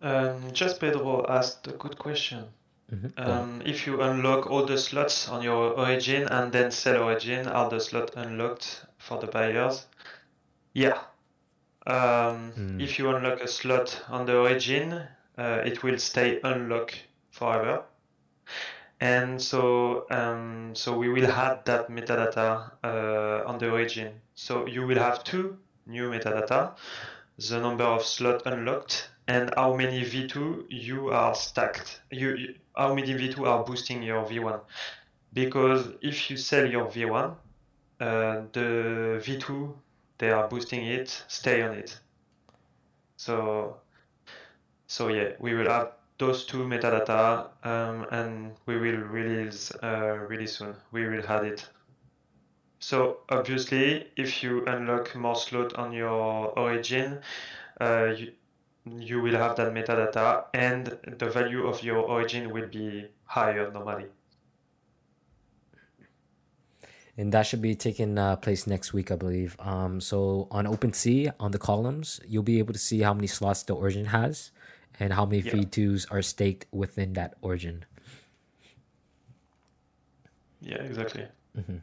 [0.00, 2.44] Um, just Pedro asked a good question.
[2.92, 3.06] Mm-hmm.
[3.16, 7.70] Um, if you unlock all the slots on your origin and then sell origin, are
[7.70, 9.86] the slots unlocked for the buyers?
[10.74, 10.98] Yeah,
[11.86, 12.80] um, Mm.
[12.80, 14.92] If you unlock a slot on the origin,
[15.36, 17.82] uh, it will stay unlocked forever.
[19.00, 24.20] And so, um, so we will add that metadata uh, on the origin.
[24.34, 26.76] So you will have two new metadata,
[27.36, 32.00] the number of slot unlocked and how many V2 you are stacked.
[32.10, 34.60] You, you how many V2 are boosting your V1.
[35.32, 37.34] Because if you sell your V1,
[38.00, 39.74] uh, the V2
[40.22, 41.98] they are boosting it, stay on it.
[43.16, 43.78] So,
[44.86, 50.46] so yeah, we will have those two metadata um, and we will release uh, really
[50.46, 50.76] soon.
[50.92, 51.68] We will add it.
[52.78, 57.18] So obviously, if you unlock more slot on your origin,
[57.80, 58.30] uh, you,
[58.86, 64.06] you will have that metadata and the value of your origin will be higher normally.
[67.16, 69.56] And that should be taking uh, place next week, I believe.
[69.58, 73.62] Um, so on OpenSea, on the columns, you'll be able to see how many slots
[73.62, 74.50] the origin has
[74.98, 75.52] and how many Yeah.
[75.52, 77.84] V2s are staked within that origin.
[80.60, 81.26] Yeah, exactly.
[81.58, 81.82] Mhm.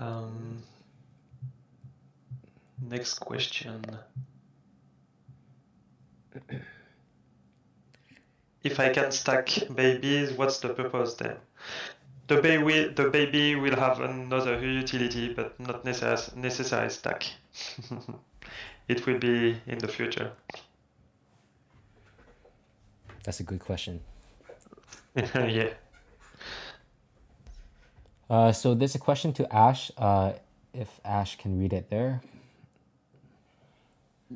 [0.00, 0.62] Um,
[2.80, 3.84] next question.
[8.64, 11.36] If I can stack babies, what's the purpose then?
[12.28, 17.26] The baby, the baby will have another utility, but not necess- necessary stack.
[18.88, 20.32] it will be in the future.
[23.24, 24.00] That's a good question.
[25.14, 25.68] yeah.
[28.30, 29.90] Uh, so there's a question to Ash.
[29.98, 30.32] Uh,
[30.72, 32.22] if Ash can read it there.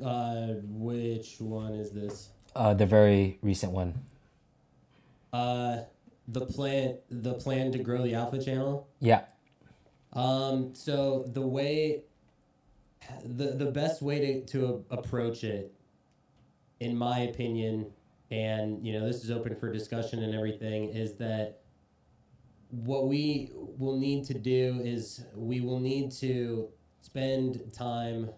[0.05, 2.29] Uh, which one is this?
[2.55, 3.95] Uh, the very recent one.
[5.33, 5.79] Uh,
[6.27, 8.89] the plan the plan to grow the alpha channel.
[9.01, 9.25] Yeah.
[10.13, 12.03] Um, so the way
[13.25, 15.73] the the best way to, to approach it,
[16.81, 17.91] in my opinion,
[18.31, 21.61] and you know, this is open for discussion and everything, is that
[22.71, 26.69] what we will need to do is we will need to
[27.01, 28.29] spend time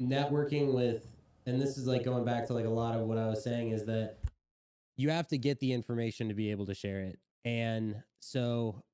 [0.00, 1.06] networking with
[1.46, 3.70] and this is like going back to like a lot of what I was saying
[3.70, 4.18] is that
[5.00, 7.18] you have to get the information to be able to share it.
[7.44, 8.84] And so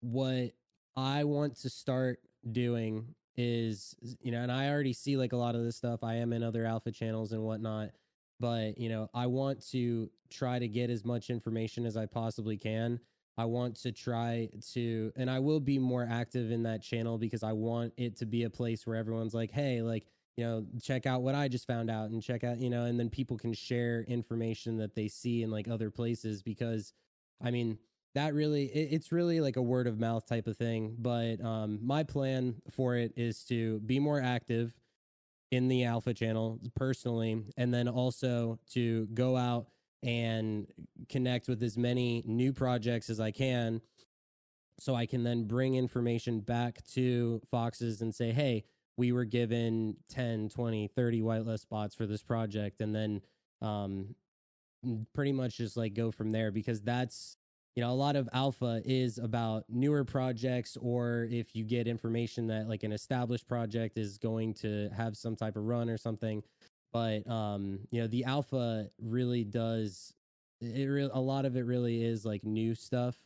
[0.00, 0.52] what
[0.94, 2.20] I want to start
[2.52, 6.04] doing is you know, and I already see like a lot of this stuff.
[6.04, 7.90] I am in other alpha channels and whatnot,
[8.40, 12.58] but you know, I want to try to get as much information as I possibly
[12.58, 13.00] can.
[13.38, 17.44] I want to try to, and I will be more active in that channel because
[17.44, 20.08] I want it to be a place where everyone's like, hey, like,
[20.38, 22.98] you know, check out what I just found out and check out, you know, and
[22.98, 26.92] then people can share information that they see in like other places because,
[27.42, 27.78] I mean,
[28.14, 31.78] that really it, it's really like a word of mouth type of thing but um
[31.82, 34.72] my plan for it is to be more active
[35.50, 39.66] in the alpha channel personally and then also to go out
[40.02, 40.66] and
[41.08, 43.80] connect with as many new projects as I can
[44.80, 48.64] so I can then bring information back to Foxes and say, "Hey,
[48.98, 53.22] we were given 10 20 30 whitelist spots for this project and then
[53.62, 54.14] um
[55.14, 57.36] pretty much just like go from there because that's
[57.74, 62.48] you know a lot of alpha is about newer projects or if you get information
[62.48, 66.42] that like an established project is going to have some type of run or something
[66.92, 70.12] but um you know the alpha really does
[70.60, 73.16] it really a lot of it really is like new stuff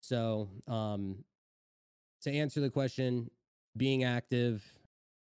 [0.00, 1.16] so um
[2.22, 3.28] to answer the question
[3.76, 4.75] being active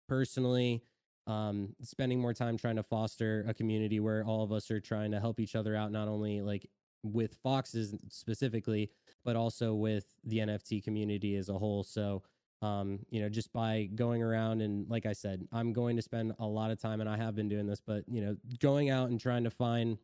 [0.07, 0.83] personally
[1.27, 5.11] um spending more time trying to foster a community where all of us are trying
[5.11, 6.69] to help each other out not only like
[7.03, 8.89] with foxes specifically
[9.23, 11.83] but also with the nft community as a whole.
[11.83, 12.23] So
[12.61, 16.33] um you know just by going around and like i said i'm going to spend
[16.39, 19.09] a lot of time and i have been doing this but you know going out
[19.09, 19.97] and trying to find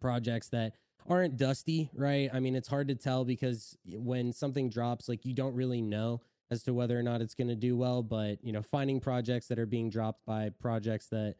[0.00, 0.74] projects that
[1.08, 2.30] aren't dusty right?
[2.32, 6.20] I mean it's hard to tell because when something drops like you don't really know
[6.52, 8.02] as to whether or not it's going to do well.
[8.02, 11.36] But you know, finding projects that are being dropped by projects that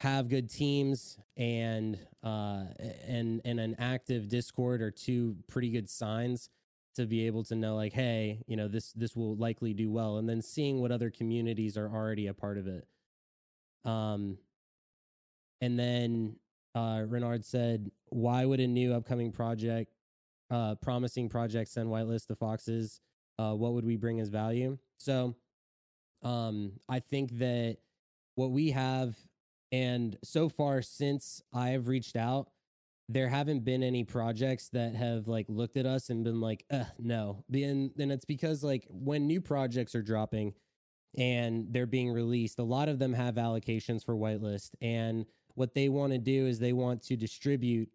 [0.00, 2.64] have good teams and uh,
[3.08, 6.50] and and an active Discord are two pretty good signs
[6.94, 10.18] to be able to know like, hey, you know, this this will likely do well,
[10.18, 12.86] and then seeing what other communities are already a part of it.
[13.84, 14.36] Um,
[15.62, 16.36] and then
[16.74, 19.92] uh, Renard said, why would a new upcoming project,
[20.50, 23.00] uh, promising project send whitelist the foxes?
[23.38, 24.78] Uh, what would we bring as value?
[24.98, 25.34] So
[26.22, 27.78] um, I think that
[28.34, 29.16] what we have,
[29.70, 32.50] and so far since I have reached out,
[33.08, 36.64] there haven't been any projects that have like looked at us and been like,
[36.98, 37.44] no.
[37.52, 40.54] And then it's because like when new projects are dropping
[41.18, 44.70] and they're being released, a lot of them have allocations for whitelist.
[44.80, 47.90] And what they want to do is they want to distribute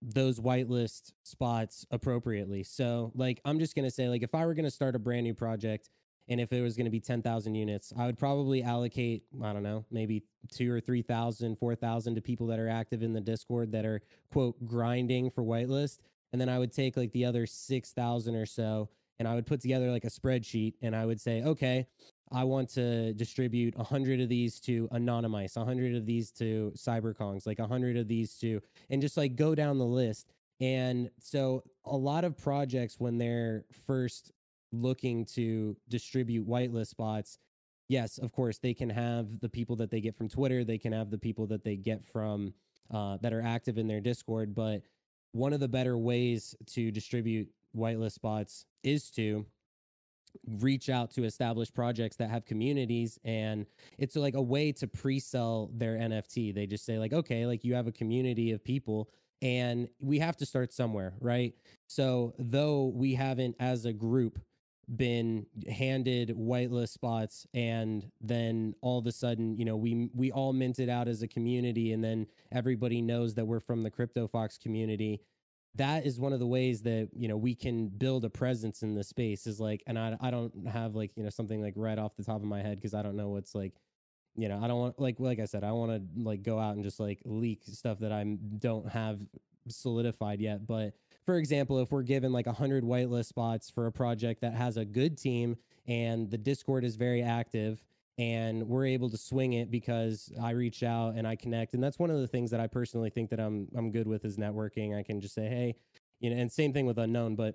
[0.00, 2.62] those whitelist spots appropriately.
[2.62, 5.34] So, like, I'm just to say, like, if I were to start a brand new
[5.34, 5.90] project
[6.28, 9.84] and if it was to be 10,000 units, I would probably allocate, I don't know,
[9.90, 14.02] maybe two or 3,000, 4,000 to people that are active in the Discord that are,
[14.30, 15.98] quote, grinding for whitelist.
[16.32, 19.60] And then I would take like the other 6,000 or so and I would put
[19.60, 21.86] together like a spreadsheet and I would say, okay,
[22.32, 27.58] I want to distribute 100 of these to Anonymice, 100 of these to CyberKongs, like
[27.58, 28.60] 100 of these to,
[28.90, 30.28] and just like go down the list.
[30.60, 34.32] And so a lot of projects, when they're first
[34.72, 37.38] looking to distribute whitelist spots,
[37.88, 40.92] yes, of course, they can have the people that they get from Twitter, they can
[40.92, 42.52] have the people that they get from
[42.92, 44.54] uh, that are active in their Discord.
[44.54, 44.82] But
[45.32, 49.46] one of the better ways to distribute whitelist spots is to
[50.60, 53.66] reach out to established projects that have communities and
[53.98, 56.54] it's like a way to pre-sell their NFT.
[56.54, 59.08] They just say like okay, like you have a community of people
[59.40, 61.54] and we have to start somewhere, right?
[61.86, 64.40] So though we haven't as a group
[64.96, 70.54] been handed whitelist spots and then all of a sudden you know we we all
[70.54, 74.56] minted out as a community and then everybody knows that we're from the crypto fox
[74.56, 75.20] community
[75.78, 78.94] that is one of the ways that you know we can build a presence in
[78.94, 81.98] the space is like and I, I don't have like you know something like right
[81.98, 83.72] off the top of my head because i don't know what's like
[84.36, 86.74] you know i don't want like like i said i want to like go out
[86.74, 88.24] and just like leak stuff that i
[88.58, 89.20] don't have
[89.68, 90.94] solidified yet but
[91.26, 94.84] for example if we're given like 100 whitelist spots for a project that has a
[94.84, 95.56] good team
[95.86, 97.84] and the discord is very active
[98.18, 101.74] and we're able to swing it because I reach out and I connect.
[101.74, 104.24] And that's one of the things that I personally think that I'm I'm good with
[104.24, 104.98] is networking.
[104.98, 105.76] I can just say, hey,
[106.20, 107.54] you know, and same thing with unknown, but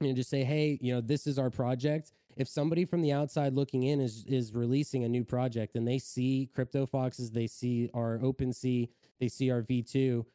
[0.00, 2.12] you know, just say, hey, you know, this is our project.
[2.36, 5.98] If somebody from the outside looking in is is releasing a new project and they
[5.98, 10.26] see Crypto Foxes, they see our OpenSea, they see our V2,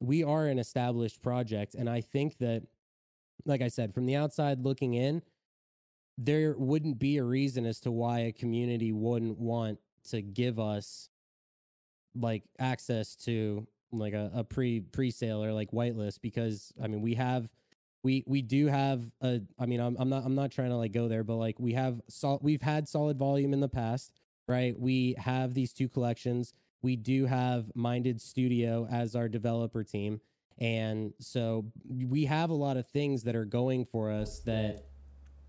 [0.00, 1.74] we are an established project.
[1.74, 2.64] And I think that,
[3.46, 5.22] like I said, from the outside looking in,
[6.18, 9.78] there wouldn't be a reason as to why a community wouldn't want
[10.10, 11.08] to give us
[12.14, 17.02] like access to like a, a pre pre sale or like whitelist because I mean
[17.02, 17.50] we have
[18.02, 20.92] we we do have a I mean I'm I'm not I'm not trying to like
[20.92, 24.12] go there but like we have sol- we've had solid volume in the past
[24.48, 24.78] right?
[24.78, 26.52] We have these two collections.
[26.82, 30.20] We do have minded studio as our developer team.
[30.58, 34.86] And so we have a lot of things that are going for us that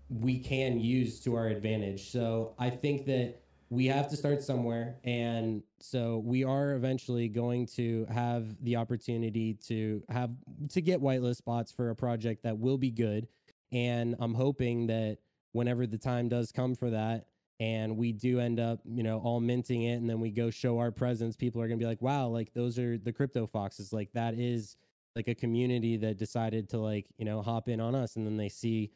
[0.08, 2.10] we can use to our advantage.
[2.10, 4.96] So I think that we have to start somewhere.
[5.04, 10.30] And so we are eventually going to have the opportunity to have
[10.70, 13.28] to get whitelist spots for a project that will be good.
[13.70, 15.18] And I'm hoping that
[15.52, 17.26] whenever the time does come for that,
[17.60, 20.78] and we do end up, you know, all minting it, and then we go show
[20.78, 23.92] our presence, people are gonna be like, wow, like those are the crypto foxes.
[23.92, 24.76] Like that is
[25.16, 28.14] like a community that decided to like, you know, hop in on us.
[28.16, 28.92] And then they see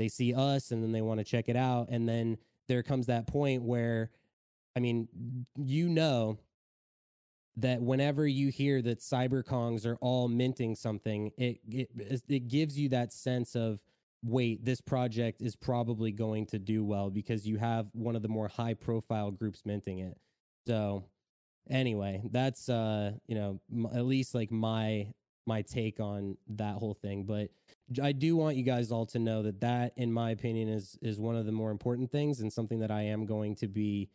[0.00, 2.36] they see us and then they want to check it out and then
[2.66, 4.10] there comes that point where
[4.76, 5.08] I mean,
[5.56, 6.38] you know
[7.56, 11.90] that whenever you hear that cyberkongs are all minting something, it, it
[12.28, 13.82] it gives you that sense of
[14.22, 18.28] wait, this project is probably going to do well because you have one of the
[18.28, 20.16] more high profile groups minting it.
[20.66, 21.04] So
[21.68, 25.12] anyway, that's uh, you know, m- at least like my
[25.50, 27.50] my take on that whole thing, but
[28.00, 31.18] I do want you guys all to know that that in my opinion is is
[31.18, 34.10] one of the more important things and something that I am going to be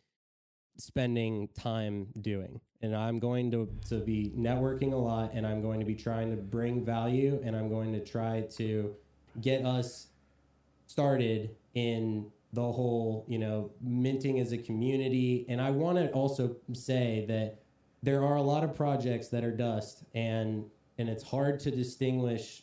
[0.78, 2.60] spending time doing.
[2.80, 6.30] And I'm going to, to be networking a lot and I'm going to be trying
[6.30, 8.94] to bring value and I'm going to try to
[9.40, 10.08] get us
[10.86, 15.44] started in the whole, you know, minting as a community.
[15.48, 17.62] And I want to also say that
[18.02, 20.64] there are a lot of projects that are dust and
[20.98, 22.62] and it's hard to distinguish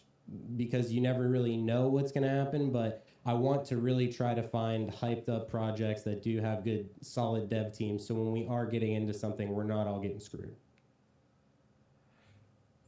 [0.56, 4.34] because you never really know what's going to happen, but I want to really try
[4.34, 8.48] to find hyped up projects that do have good solid dev teams so when we
[8.48, 10.56] are getting into something we're not all getting screwed.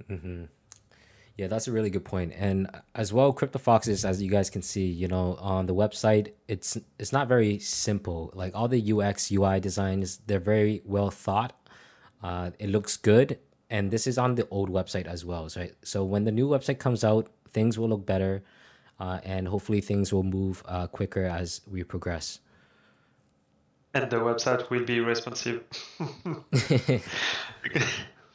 [0.10, 0.46] Mm-hmm.
[1.38, 2.34] Yeah, that's a really good point.
[2.38, 6.78] And as well, CryptoFoxes, as you guys can see, you know, on the website, it's
[6.98, 8.32] it's not very simple.
[8.34, 11.54] Like all the UX UI designs, they're very well thought.
[12.24, 13.38] Uh, it looks good,
[13.70, 15.74] and this is on the old website as well, right?
[15.84, 18.44] So when the new website comes out, things will look better,
[19.00, 22.40] uh, and hopefully things will move uh, quicker as we progress.
[23.94, 25.64] And the website will be responsive.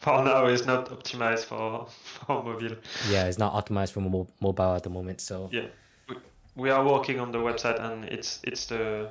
[0.01, 2.77] for now, it's not optimized for for mobile.
[3.11, 5.21] Yeah, it's not optimized for mo- mobile at the moment.
[5.21, 5.67] So yeah,
[6.09, 6.17] we,
[6.57, 9.11] we are working on the website, and it's it's the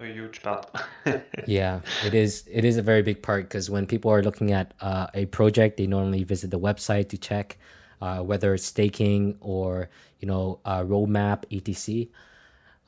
[0.00, 0.70] a huge part.
[1.46, 2.44] yeah, it is.
[2.50, 5.76] It is a very big part because when people are looking at uh, a project,
[5.76, 7.58] they normally visit the website to check
[8.00, 9.88] uh, whether it's staking or
[10.20, 12.06] you know uh, roadmap etc.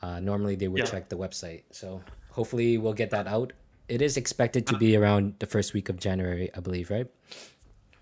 [0.01, 0.85] Uh, normally, they would yeah.
[0.85, 1.63] check the website.
[1.73, 3.53] So hopefully, we'll get that out
[3.89, 7.07] it is expected to be around the first week of January, I believe, right?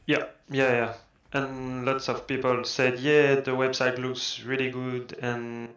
[0.06, 0.94] Yeah, yeah, yeah.
[1.32, 5.68] And lots of people said, yeah, the website looks really good and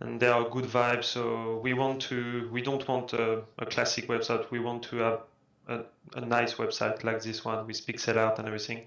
[0.00, 1.04] and there are good vibes.
[1.04, 4.50] So we want to, we don't want a, a classic website.
[4.50, 5.20] We want to have
[5.68, 5.80] a,
[6.14, 8.86] a, nice website like this one with pixel art and everything.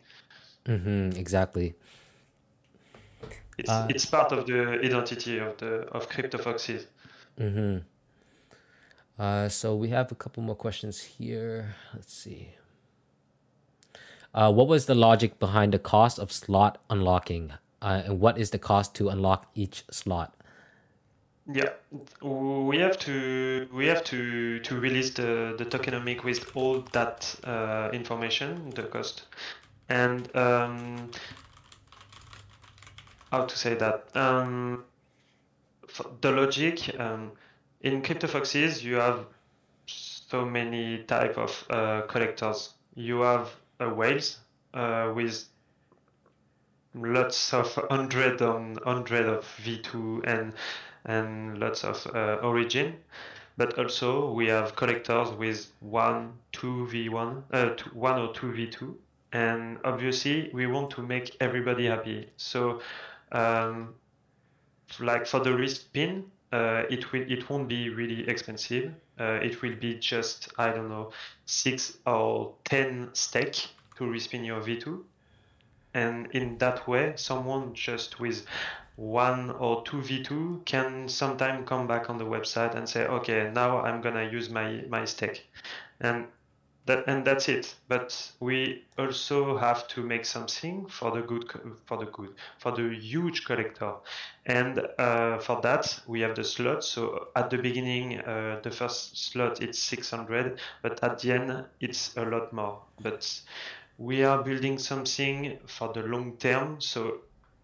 [0.65, 1.75] Mm-hmm, exactly.
[3.57, 6.85] It's, uh, it's part of the identity of the of CryptoFoxes.
[7.39, 7.79] Mm-hmm.
[9.21, 11.75] Uh, so we have a couple more questions here.
[11.93, 12.49] Let's see.
[14.33, 17.51] Uh, what was the logic behind the cost of slot unlocking,
[17.81, 20.33] uh, and what is the cost to unlock each slot?
[21.51, 21.69] Yeah,
[22.21, 27.89] we have to we have to to release the the tokenomic with all that uh,
[27.91, 29.23] information, the cost,
[29.89, 31.09] and um,
[33.31, 34.83] how to say that um,
[36.21, 36.95] the logic.
[36.99, 37.31] Um,
[37.81, 39.25] in CryptoFoxes, you have
[39.87, 42.73] so many type of uh, collectors.
[42.93, 44.37] You have uh, whales
[44.75, 45.45] uh, with
[46.93, 50.53] lots of hundred on hundred of V2 and
[51.05, 52.95] and lots of uh, origin.
[53.57, 58.95] But also we have collectors with one, two V1, uh, two, one or two V2,
[59.33, 62.29] and obviously we want to make everybody happy.
[62.37, 62.81] So,
[63.31, 63.95] um,
[64.99, 68.93] like for the respin, uh, it will it won't be really expensive.
[69.19, 71.11] Uh, it will be just I don't know
[71.45, 75.03] six or ten stake to respin your V2,
[75.93, 78.45] and in that way, someone just with
[78.99, 83.79] one or two V2 can sometime come back on the website and say, okay, now
[83.79, 85.49] I'm gonna use my my stake,
[86.01, 86.27] and
[86.85, 87.73] that and that's it.
[87.87, 91.45] But we also have to make something for the good
[91.85, 93.93] for the good for the huge collector.
[94.45, 96.83] And uh, for that we have the slot.
[96.83, 102.17] So at the beginning uh, the first slot it's 600 but at the end it's
[102.17, 102.81] a lot more.
[103.01, 103.41] But
[103.97, 106.81] we are building something for the long term.
[106.81, 107.19] So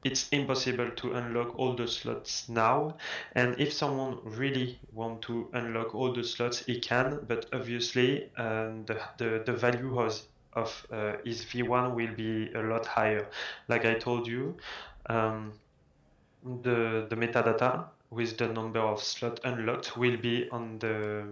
[0.05, 2.95] it's impossible to unlock all the slots now.
[3.33, 7.25] And if someone really want to unlock all the slots, he can.
[7.27, 10.21] But obviously, um, the, the the value of
[10.53, 13.27] of uh, his V1 will be a lot higher.
[13.67, 14.55] Like I told you,
[15.07, 15.53] um,
[16.61, 21.25] the the metadata with the number of slot unlocked will be on the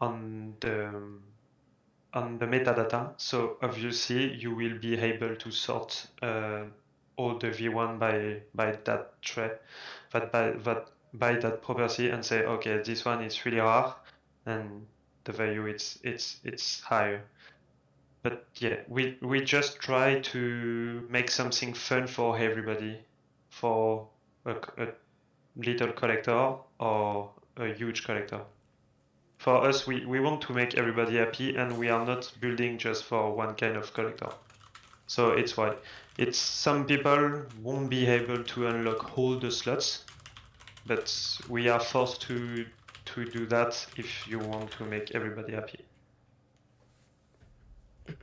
[0.00, 0.90] on the
[2.12, 3.12] on the metadata.
[3.18, 6.08] So obviously, you will be able to sort.
[6.20, 6.64] Uh,
[7.20, 9.52] all the v1 by by that trait,
[10.12, 13.94] that by that by that property and say, okay, this one is really rare,
[14.46, 14.86] and
[15.24, 17.22] the value it's it's it's higher.
[18.22, 22.98] But yeah, we we just try to make something fun for everybody,
[23.50, 24.08] for
[24.46, 24.88] a, a
[25.56, 28.42] little collector or a huge collector.
[29.38, 33.04] for us, we, we want to make everybody happy, and we are not building just
[33.04, 34.30] for one kind of collector.
[35.06, 35.76] So it's why
[36.20, 40.04] it's some people won't be able to unlock all the slots,
[40.86, 41.10] but
[41.48, 42.66] we are forced to
[43.06, 45.80] to do that if you want to make everybody happy.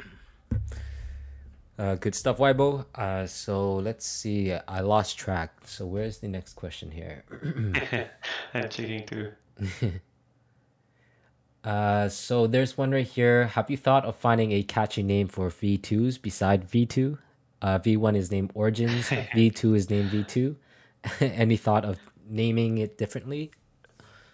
[1.79, 2.83] Uh, good stuff, Weibo.
[2.95, 4.51] Uh, so let's see.
[4.51, 5.51] I lost track.
[5.65, 7.23] So where's the next question here?
[8.55, 9.31] I'm checking too.
[11.63, 13.45] uh, so there's one right here.
[13.45, 17.19] Have you thought of finding a catchy name for V2s beside V2?
[17.61, 19.09] Uh, V1 is named Origins.
[19.09, 20.55] V2 is named V2.
[21.21, 21.99] Any thought of
[22.29, 23.51] naming it differently?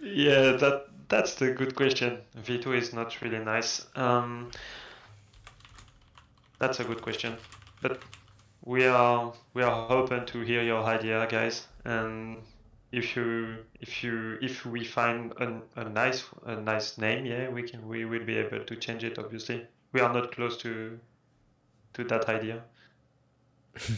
[0.01, 2.19] Yeah, that that's the good question.
[2.43, 3.85] V2 is not really nice.
[3.95, 4.51] Um,
[6.59, 7.37] that's a good question,
[7.81, 8.01] but
[8.65, 11.67] we are we are open to hear your idea, guys.
[11.85, 12.37] And
[12.91, 17.63] if you if you if we find a, a nice a nice name, yeah, we
[17.63, 19.19] can we will be able to change it.
[19.19, 20.99] Obviously, we are not close to
[21.93, 22.63] to that idea.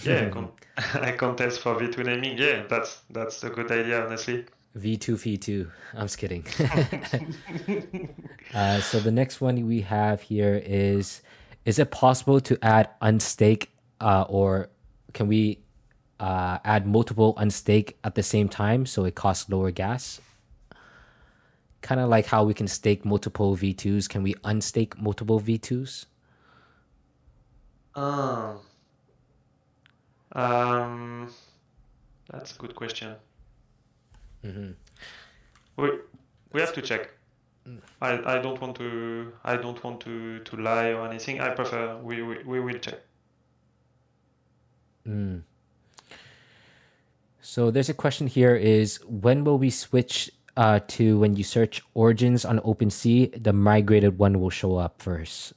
[0.03, 2.37] Yeah, con- I contest for V2 naming.
[2.37, 4.45] Yeah, that's that's a good idea, honestly.
[4.77, 5.71] V2 V2.
[5.93, 6.45] I'm just kidding.
[8.53, 11.21] uh, so the next one we have here is
[11.63, 13.67] is it possible to add unstake
[14.01, 14.69] uh, or
[15.13, 15.59] can we
[16.19, 20.19] uh, add multiple unstake at the same time so it costs lower gas?
[21.81, 24.09] Kind of like how we can stake multiple V2s.
[24.09, 26.05] Can we unstake multiple V2s?
[27.95, 28.59] Um,
[30.35, 31.33] um,
[32.29, 33.15] that's a good question.
[34.43, 34.71] Mm-hmm.
[35.77, 35.89] We
[36.53, 37.09] we have to check.
[38.01, 41.41] I, I don't want to I don't want to, to lie or anything.
[41.41, 42.99] I prefer we, we, we will check.
[45.07, 45.41] Mm.
[47.41, 51.81] So there's a question here is when will we switch uh, to when you search
[51.93, 55.53] origins on OpenSea, the migrated one will show up first?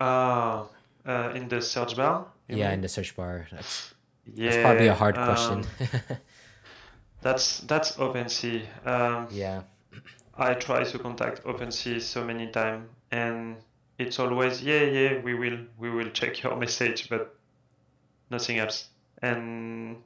[0.00, 0.64] Uh,
[1.06, 2.26] uh in the search bar?
[2.48, 2.74] Yeah, mean?
[2.74, 3.46] in the search bar.
[3.50, 3.94] That's,
[4.34, 5.64] yeah, that's probably a hard question.
[5.80, 6.18] Um,
[7.24, 8.66] That's that's OpenSea.
[8.86, 9.62] Um, yeah.
[10.36, 13.56] I try to contact OpenSea so many times, and
[13.98, 17.34] it's always yeah yeah we will we will check your message, but
[18.28, 18.90] nothing else.
[19.22, 20.02] And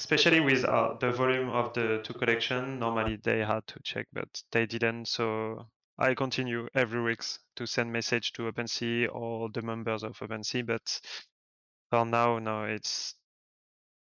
[0.00, 4.42] especially with uh, the volume of the two collection, normally they had to check, but
[4.50, 5.06] they didn't.
[5.06, 5.66] So
[6.02, 7.22] I continue every week
[7.54, 11.00] to send message to OpenSea or the members of OpenSea, but
[11.90, 13.14] for now, no, it's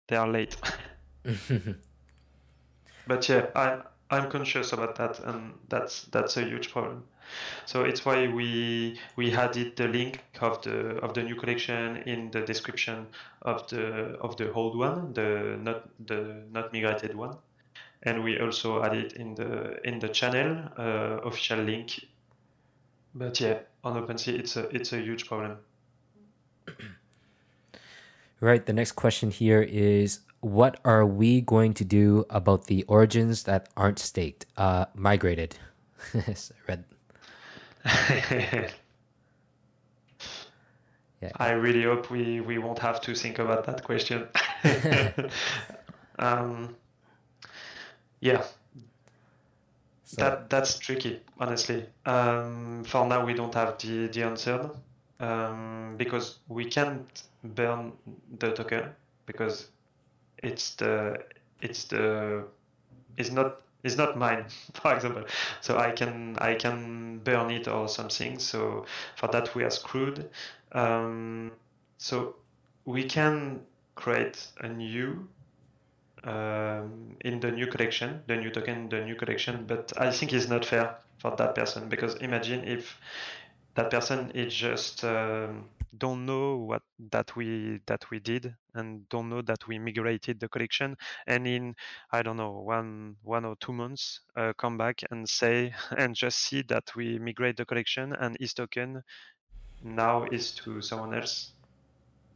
[0.08, 0.56] they are late.
[3.06, 7.04] but yeah, I I'm conscious about that, and that's that's a huge problem.
[7.66, 12.30] So it's why we we added the link of the of the new collection in
[12.30, 13.06] the description
[13.42, 17.36] of the of the old one, the not the not migrated one,
[18.02, 22.04] and we also added in the in the channel uh, official link.
[23.14, 25.58] But yeah, on OpenSea, it's a it's a huge problem.
[28.42, 28.66] Right.
[28.66, 33.68] The next question here is what are we going to do about the origins that
[33.76, 35.56] aren't staked, uh, migrated?
[36.66, 36.84] Red.
[37.84, 38.70] yeah.
[41.36, 44.26] I really hope we, we won't have to think about that question.
[46.18, 46.74] um,
[48.22, 48.44] yeah,
[50.04, 50.22] so.
[50.22, 51.84] that that's tricky, honestly.
[52.06, 54.70] Um, for now, we don't have the, the answer
[55.18, 57.92] um, because we can't burn
[58.38, 58.90] the token
[59.26, 59.68] because
[60.38, 61.18] it's the
[61.60, 62.44] it's the
[63.16, 64.44] it's not it's not mine
[64.74, 65.24] for example
[65.60, 68.84] so i can i can burn it or something so
[69.16, 70.28] for that we are screwed
[70.72, 71.50] um,
[71.98, 72.36] so
[72.84, 73.60] we can
[73.94, 75.28] create a new
[76.24, 80.48] um, in the new collection the new token the new collection but i think it's
[80.48, 82.98] not fair for that person because imagine if
[83.74, 85.64] that person is just um,
[85.98, 90.48] don't know what that we that we did and don't know that we migrated the
[90.48, 90.96] collection
[91.26, 91.74] and in
[92.12, 96.38] i don't know one one or two months uh, come back and say and just
[96.38, 99.02] see that we migrate the collection and his token
[99.82, 101.52] now is to someone else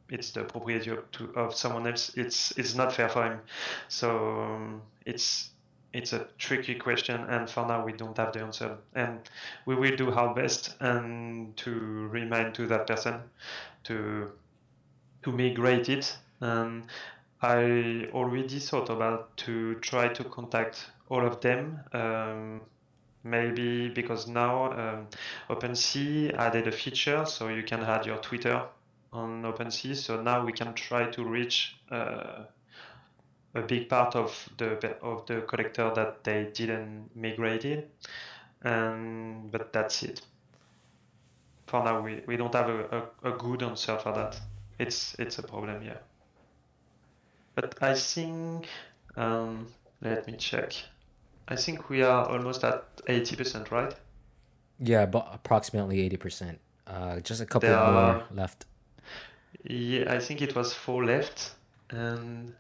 [0.09, 3.41] it's the property of, to, of someone else it's it's not fair for him.
[3.89, 5.51] So um, it's
[5.93, 8.77] it's a tricky question and for now we don't have the answer.
[8.95, 9.21] And
[9.65, 11.71] we will do our best and to
[12.09, 13.21] remind to that person
[13.85, 14.31] to
[15.23, 16.17] to migrate it.
[16.41, 16.85] And
[17.43, 22.61] i already thought about to try to contact all of them um,
[23.23, 25.07] maybe because now um,
[25.51, 28.63] OpenSea added a feature so you can add your Twitter
[29.17, 29.97] on OpenSea.
[29.97, 32.45] So now we can try to reach uh,
[33.55, 37.91] a big part of the of the collector that they didn't migrate it,
[38.63, 40.21] and but that's it.
[41.67, 44.41] For now, we, we don't have a, a, a good answer for that.
[44.79, 45.99] It's it's a problem, yeah.
[47.55, 48.69] But I think
[49.17, 49.67] um,
[50.03, 50.75] let me check.
[51.49, 53.95] I think we are almost at eighty percent, right?
[54.79, 56.61] Yeah, but approximately eighty percent.
[56.87, 58.67] Uh, just a couple more are- left.
[59.69, 61.53] Yeah, I think it was four left,
[61.91, 62.55] and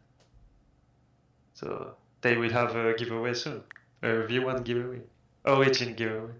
[1.54, 3.62] so they will have a giveaway soon.
[4.02, 5.00] A V1 giveaway.
[5.44, 6.32] Origin giveaway.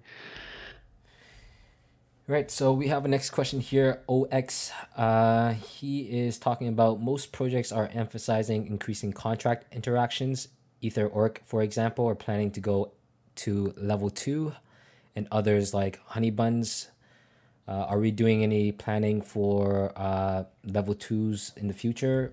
[2.29, 4.03] Right, so we have a next question here.
[4.09, 10.49] OX, uh, he is talking about most projects are emphasizing increasing contract interactions.
[10.81, 12.91] Ether Orc, for example, are planning to go
[13.37, 14.55] to level two,
[15.15, 16.89] and others like Honey Buns.
[17.69, 22.33] Uh, are we doing any planning for uh, level twos in the future?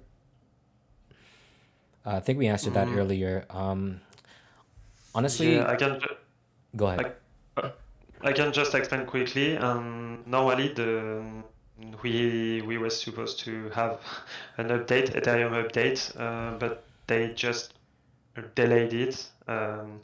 [2.06, 2.98] Uh, I think we answered that Mm.
[2.98, 3.46] earlier.
[3.50, 4.02] Um,
[5.16, 6.00] honestly, Yeah, I can.
[6.00, 6.16] ju-
[6.76, 7.00] go ahead.
[7.02, 7.16] Like,
[7.58, 7.70] uh,
[8.22, 9.58] I can just explain quickly.
[9.58, 11.24] Um, normally, the
[12.04, 14.00] we we were supposed to have
[14.58, 17.74] an update, Ethereum update, uh, but they just
[18.56, 19.26] delayed it.
[19.48, 20.02] Um,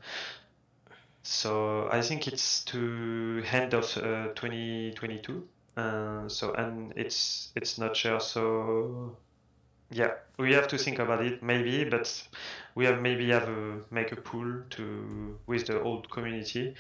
[1.30, 5.48] so I think it's to end of uh, 2022.
[5.78, 8.20] Uh, so and it's it's not sure.
[8.20, 9.16] So
[9.92, 12.28] yeah, we have to think about it maybe, but
[12.76, 16.76] we have maybe have a make a pool to with the old community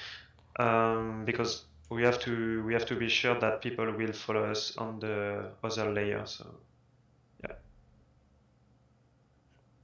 [0.60, 4.78] um, because we have to we have to be sure that people will follow us
[4.78, 6.26] on the other layer.
[6.26, 6.46] So
[7.44, 7.56] yeah.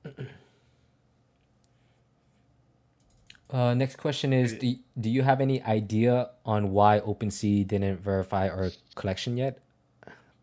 [3.56, 8.50] Uh, next question is do, do you have any idea on why OpenSea didn't verify
[8.50, 9.60] our collection yet?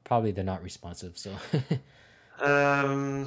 [0.03, 1.31] Probably they're not responsive, so
[2.41, 3.27] Um,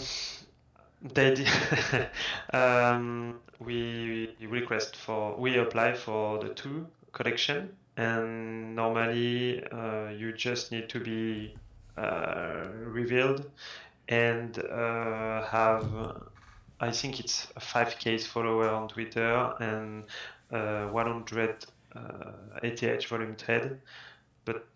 [1.14, 1.46] they
[2.54, 10.72] um, we request for we apply for the two collection and normally uh, you just
[10.72, 11.56] need to be
[11.96, 13.52] uh, revealed
[14.10, 16.24] and uh, have
[16.80, 20.04] I think it's a 5k follower on Twitter and
[20.52, 21.66] uh, 100
[21.96, 22.32] uh,
[22.64, 23.78] ETH volume trade
[24.44, 24.68] but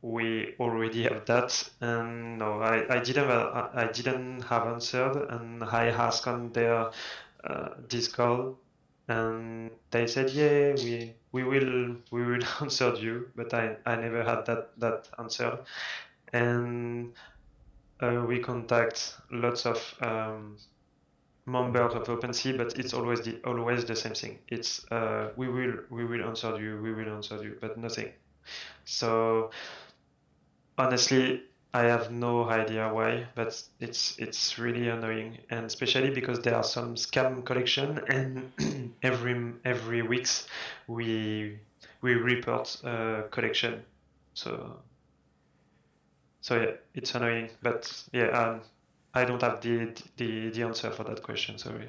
[0.00, 1.70] we already have that.
[1.80, 6.90] And no I, I didn't I didn't have answered and I asked on their
[7.44, 8.56] uh, Discord
[9.08, 14.24] and they said yeah we we will we will answer you but I, I never
[14.24, 15.58] had that that answer.
[16.32, 17.12] And
[18.00, 20.56] uh, we contact lots of um,
[21.46, 24.38] members of OpenSea but it's always the always the same thing.
[24.48, 28.12] It's uh, we will we will answer you we will answer you but nothing.
[28.84, 29.50] So
[30.78, 31.42] honestly
[31.74, 36.62] I have no idea why, but it's it's really annoying, and especially because there are
[36.62, 40.46] some scam collection, and every every weeks
[40.86, 41.58] we
[42.00, 43.82] we report uh, collection,
[44.34, 44.76] so
[46.42, 48.60] so yeah, it's annoying, but yeah, um,
[49.14, 51.58] I don't have the the the answer for that question.
[51.58, 51.88] Sorry.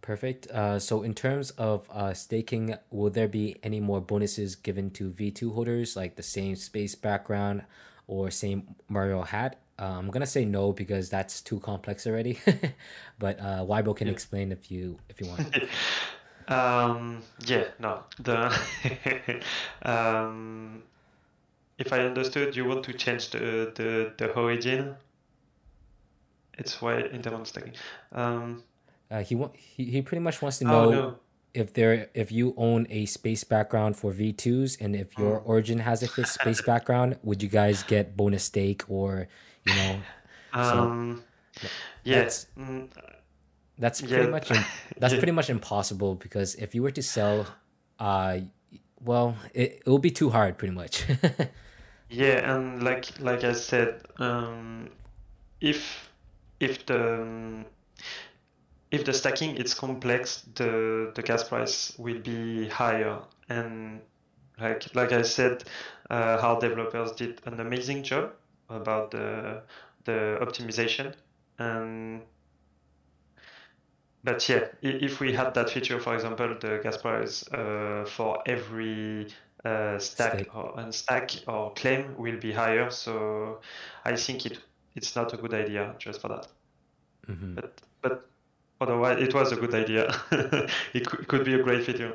[0.00, 0.48] perfect.
[0.48, 5.10] Uh, so in terms of uh, staking, will there be any more bonuses given to
[5.10, 7.62] V2 holders, like the same space background
[8.06, 9.56] or same Mario hat?
[9.78, 12.38] Uh, I'm gonna say no because that's too complex already.
[13.18, 14.12] but uh, Weibo can Yeah.
[14.12, 15.56] explain if you if you want.
[16.48, 18.02] Um, yeah, no.
[18.18, 18.50] The
[19.82, 20.82] um,
[21.80, 24.96] if I understood, you want to change the the, the origin.
[26.58, 27.74] It's why interval stacking.
[28.12, 28.62] Um,
[29.10, 31.18] Uh, he want he, he pretty much wants to oh know no.
[31.52, 35.46] if there if you own a space background for V2s and if your Mm.
[35.46, 39.28] origin has a fit space background, would you guys get bonus stake or
[39.64, 40.06] you know
[40.60, 41.24] so Um,
[42.04, 42.22] yeah.
[42.22, 42.90] that's mm,
[43.78, 44.30] that's pretty yeah.
[44.30, 44.52] much
[44.98, 45.18] that's Yeah.
[45.18, 47.48] pretty much impossible because if you were to sell
[47.98, 48.38] uh
[49.00, 51.04] well it, it will be too hard pretty much
[52.10, 54.90] Yeah, and like like I said, um,
[55.60, 56.10] if
[56.60, 57.64] if the
[58.90, 63.20] if the stacking is complex, the the gas price will be higher.
[63.48, 64.00] And
[64.60, 65.64] like like I said,
[66.10, 68.32] uh, our developers did an amazing job
[68.68, 69.62] about the
[70.04, 71.14] the optimization.
[71.58, 72.22] And
[74.22, 79.28] but yeah, if we had that feature, for example, the gas price uh, for every
[79.64, 82.90] uh, stack stake or unstack or claim will be higher.
[82.90, 83.60] So
[84.04, 84.58] I think it
[84.96, 86.48] it's not a good idea just for that.
[87.26, 88.30] hmm But but
[88.80, 90.14] otherwise, it was a good idea.
[90.94, 92.14] it could, could be a great feature.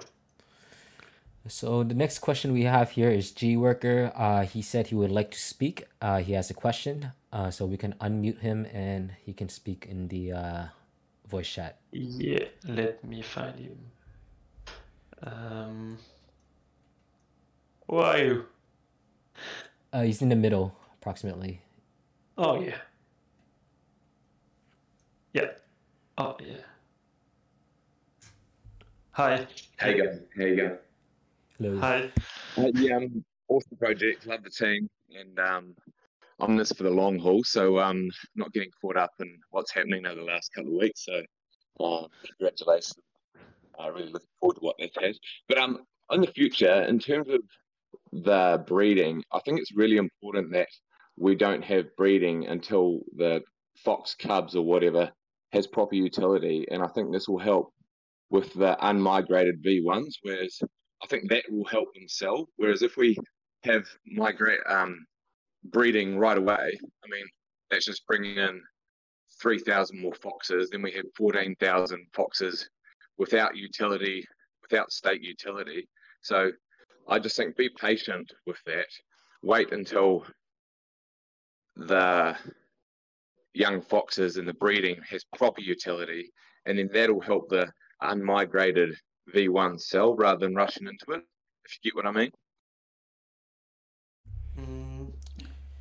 [1.47, 4.11] So the next question we have here is G Worker.
[4.15, 5.85] Uh, he said he would like to speak.
[6.01, 7.11] Uh, he has a question.
[7.31, 10.65] uh, so we can unmute him and he can speak in the uh,
[11.27, 11.79] voice chat.
[11.91, 13.77] Yeah, let me find him.
[15.23, 15.97] Um,
[17.87, 18.45] where are you?
[19.93, 21.61] Uh, he's in the middle, approximately.
[22.37, 22.77] Oh yeah.
[25.33, 25.51] Yeah.
[26.17, 26.55] Oh yeah.
[29.11, 29.47] Hi.
[29.77, 30.19] How you going?
[30.37, 30.77] How you going?
[31.57, 31.79] Hello.
[31.79, 32.11] Hi.
[32.57, 34.25] Uh, yeah, um, awesome project.
[34.27, 35.75] Love the team, and um,
[36.39, 37.43] I'm in this for the long haul.
[37.43, 41.05] So um, not getting caught up in what's happening over the last couple of weeks.
[41.05, 41.21] So
[41.79, 42.07] uh,
[42.37, 42.95] congratulations.
[43.79, 45.19] I uh, really looking forward to what that has.
[45.47, 47.41] But um, in the future, in terms of
[48.23, 50.67] the breeding, I think it's really important that
[51.17, 53.41] we don't have breeding until the
[53.83, 55.11] fox cubs or whatever
[55.51, 57.73] has proper utility, and I think this will help
[58.29, 60.13] with the unmigrated V1s.
[60.21, 60.59] Whereas
[61.03, 62.47] I think that will help them sell.
[62.57, 63.17] Whereas if we
[63.63, 65.05] have migrate um,
[65.63, 67.25] breeding right away, I mean
[67.69, 68.61] that's just bringing in
[69.41, 70.69] three thousand more foxes.
[70.69, 72.69] Then we have fourteen thousand foxes
[73.17, 74.25] without utility,
[74.61, 75.87] without state utility.
[76.21, 76.51] So
[77.07, 78.87] I just think be patient with that.
[79.43, 80.25] Wait until
[81.75, 82.35] the
[83.53, 86.31] young foxes and the breeding has proper utility,
[86.65, 88.93] and then that'll help the unmigrated
[89.33, 91.23] V1 sell rather than rushing into it.
[91.65, 92.31] If you get what I mean.
[94.59, 95.13] Mm,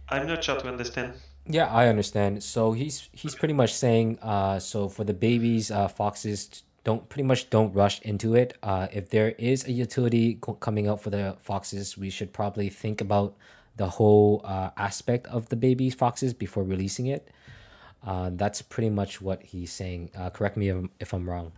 [0.09, 1.15] I'm not sure to understand.
[1.47, 2.43] Yeah, I understand.
[2.43, 7.25] So he's he's pretty much saying, uh, so for the babies, uh, foxes don't pretty
[7.25, 8.57] much don't rush into it.
[8.63, 12.69] Uh, if there is a utility co- coming out for the foxes, we should probably
[12.69, 13.35] think about
[13.77, 17.29] the whole uh, aspect of the baby foxes before releasing it.
[18.07, 20.11] Uh, that's pretty much what he's saying.
[20.17, 21.53] Uh, correct me if, if I'm wrong.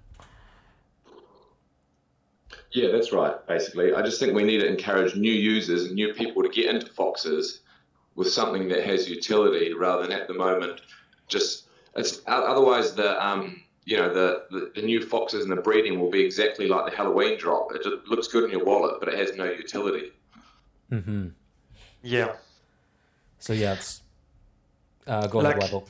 [2.71, 3.35] Yeah, that's right.
[3.47, 6.67] Basically, I just think we need to encourage new users and new people to get
[6.67, 7.61] into foxes
[8.15, 10.81] with something that has utility, rather than at the moment
[11.29, 11.65] just
[11.97, 16.11] it's otherwise the um you know the, the, the new foxes and the breeding will
[16.11, 17.73] be exactly like the Halloween drop.
[17.75, 20.13] It just looks good in your wallet, but it has no utility.
[20.93, 21.29] Mm-hmm.
[22.03, 22.35] Yeah.
[23.39, 24.03] So yeah, it's,
[25.07, 25.89] uh, go Like- ahead, Webble.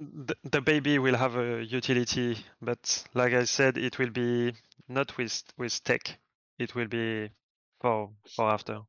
[0.00, 4.52] The, the baby will have a utility, but like I said, it will be
[4.88, 6.18] not with with tech.
[6.58, 7.30] It will be
[7.80, 8.80] for for after.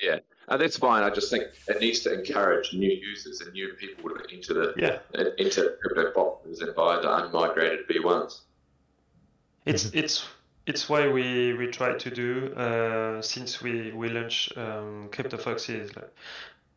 [0.00, 1.02] Yeah, uh, that's fine.
[1.02, 4.74] I just think it needs to encourage new users and new people to enter the
[4.76, 4.98] Yeah.
[5.38, 8.40] into crypto foxes and buy the unmigrated V1s.
[9.64, 10.26] It's it's
[10.66, 15.90] it's why we we try to do uh, since we we launch um, crypto foxes.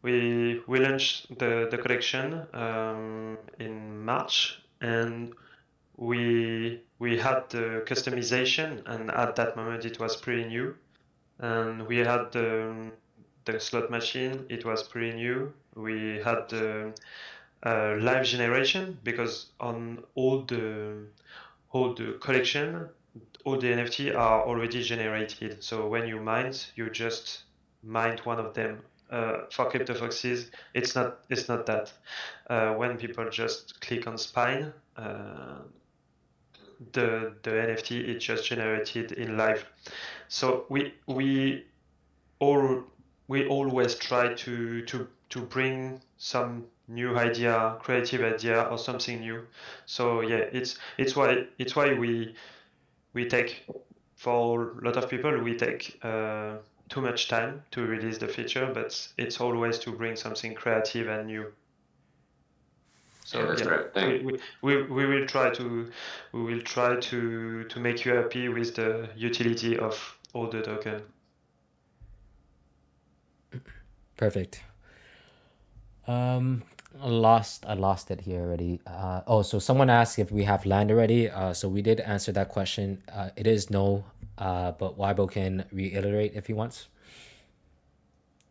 [0.01, 5.33] We we launched the the collection um, in March and
[5.97, 10.75] we we had the customization and at that moment it was pretty new
[11.39, 12.91] and we had the
[13.47, 16.93] the slot machine it was pretty new we had the
[17.65, 21.07] uh, live generation because on all the
[21.71, 22.87] all the collection
[23.47, 25.63] all the NFT are already generated.
[25.63, 27.43] So when you mine, you just
[27.81, 28.81] mine one of them.
[29.09, 31.93] Uh, for CryptoFoxes, it's not it's not that.
[32.49, 35.59] Uh, when people just click on Spin, uh,
[36.91, 39.65] the the NFT is just generated in live.
[40.27, 41.65] So we we
[42.39, 42.83] all
[43.27, 49.45] we always try to to to bring some new idea, creative idea, or something new.
[49.85, 52.35] So yeah, it's it's why it's why we
[53.13, 53.65] we take
[54.15, 56.55] for a lot of people we take uh,
[56.89, 61.27] too much time to release the feature but it's always to bring something creative and
[61.27, 61.45] new
[63.23, 63.83] so Yeah.
[63.93, 65.91] Thank we, we, we, we will try to
[66.31, 71.01] we will try to to make you happy with the utility of all the token
[74.17, 74.63] Perfect.
[76.07, 76.63] Um,
[77.01, 78.79] I lost I lost it here already.
[78.87, 81.29] Uh, oh, so someone asked if we have land already.
[81.29, 83.03] Uh, so we did answer that question.
[83.13, 84.05] Uh, it is no.
[84.37, 86.87] Uh, but Weibo can reiterate if he wants.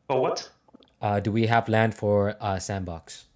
[0.08, 0.50] for what
[1.00, 3.26] Uh, do we have land for uh, sandbox?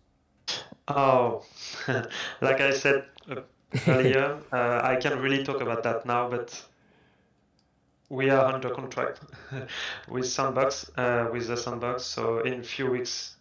[0.89, 1.45] Oh,
[2.41, 3.43] like I said uh,
[3.87, 6.65] earlier, uh, I can't really talk about that now, but
[8.11, 9.21] we are under contract
[10.09, 12.05] with Sandbox, uh, with the Sandbox.
[12.05, 13.37] So in a few weeks,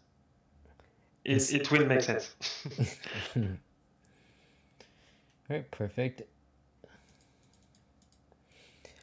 [1.25, 2.35] it, it will make sense.
[3.35, 3.43] All
[5.49, 6.21] right, perfect.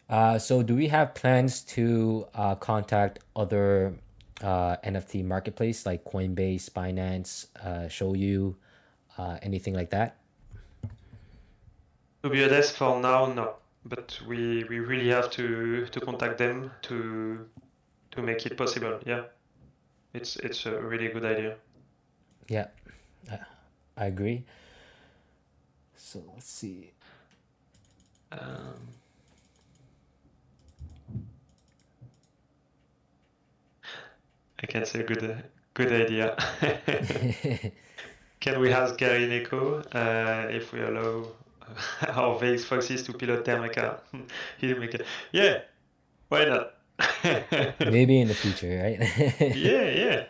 [0.08, 3.92] Uh, so do we have plans to uh, contact other
[4.40, 8.54] uh, NFT marketplace like Coinbase, Binance, uh, Shoyu,
[9.18, 10.16] uh, anything like that?
[12.26, 13.54] to be honest, for now, no.
[13.88, 17.46] But we, we really have to, to contact them to
[18.16, 18.98] to make it possible.
[19.06, 19.24] Yeah,
[20.14, 21.56] it's it's a really good idea.
[22.48, 22.68] Yeah,
[23.96, 24.44] I, agree.
[25.96, 26.92] So let's see.
[28.32, 28.88] Um,
[34.62, 36.36] I can say good, good idea.
[38.40, 41.26] Can we ask Gary Neko uh, if we allow
[42.08, 44.00] our VX Foxes to pilot their mecha?
[44.58, 45.04] His mecha.
[45.32, 45.60] Yeah,
[46.28, 46.74] why not?
[47.80, 48.98] Maybe in the future, right?
[49.56, 50.24] yeah, yeah.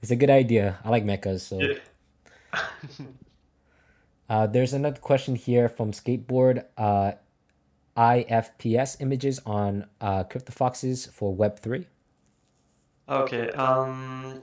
[0.00, 0.78] It's a good idea.
[0.84, 1.60] I like mechas, so.
[1.60, 1.74] yeah.
[4.28, 6.64] Uh, there's another question here from Skateboard.
[6.78, 7.12] Uh,
[7.96, 11.84] IPFS images on uh, CryptoFoxes for Web3.
[13.08, 13.50] Okay.
[13.50, 14.42] Um,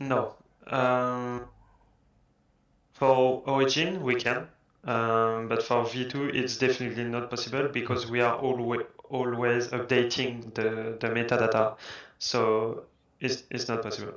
[0.00, 0.34] no.
[0.66, 1.44] Um,
[2.92, 4.48] for Origin we can,
[4.84, 10.96] um, but for V2 it's definitely not possible because we are always always updating the
[11.00, 11.76] the metadata,
[12.18, 12.84] so
[13.20, 14.14] it's it's not possible.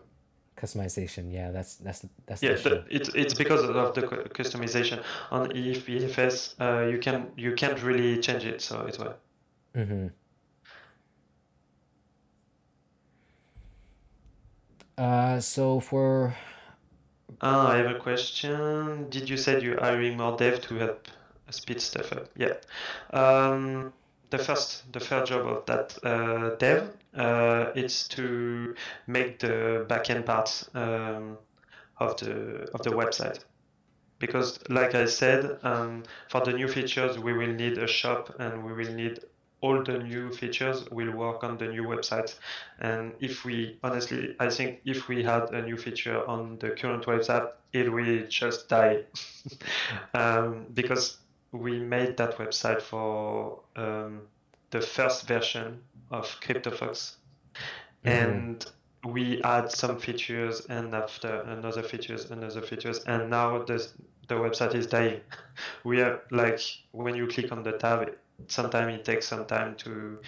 [0.58, 6.56] Customization, yeah, that's that's that's Yeah, the it's it's because of the customization on EFS.
[6.60, 9.14] Uh, you can you can't really change it, so it's why.
[9.76, 10.08] hmm
[14.98, 16.36] Uh, so for
[17.42, 19.10] Ah, I have a question.
[19.10, 21.08] Did you said you're hiring more dev to help
[21.50, 22.30] speed stuff up?
[22.36, 22.54] Yeah.
[23.12, 23.94] Um,
[24.30, 28.76] the first the first job of that uh, dev uh, is to
[29.08, 31.38] make the backend parts um,
[31.98, 33.40] of the of the website.
[34.20, 38.64] Because, like I said, um, for the new features, we will need a shop and
[38.64, 39.20] we will need
[39.62, 42.36] all the new features will work on the new website.
[42.80, 47.06] And if we, honestly, I think if we had a new feature on the current
[47.06, 49.04] website, it will just die.
[50.14, 51.18] um, because
[51.52, 54.22] we made that website for um,
[54.72, 57.16] the first version of CryptoFox.
[58.04, 58.66] And
[59.06, 63.88] we add some features and after another features, another features, and now the
[64.28, 65.22] the website is dying.
[65.84, 68.12] We are like when you click on the tab,
[68.48, 70.20] sometimes it takes some time to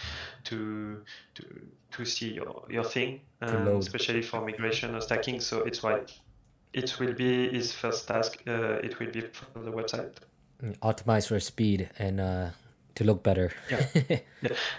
[0.45, 1.03] to
[1.35, 1.43] to
[1.91, 5.39] to see your your thing, um, especially for migration or staking.
[5.41, 6.01] So it's why
[6.73, 8.41] it will be his first task.
[8.47, 10.13] Uh, it will be for the website.
[10.81, 12.49] optimize for speed and uh,
[12.95, 13.51] to look better.
[13.69, 13.85] Yeah.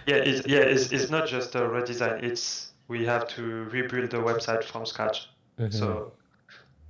[0.07, 2.23] Yeah, it's, yeah, it's, it's not just a redesign.
[2.23, 5.31] It's we have to rebuild the website from scratch.
[5.59, 5.73] Mhm.
[5.73, 6.13] So,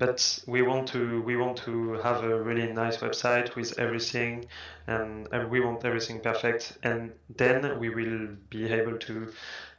[0.05, 4.45] but we want to we want to have a really nice website with everything,
[4.87, 6.77] and, and we want everything perfect.
[6.83, 9.33] And then we will be able to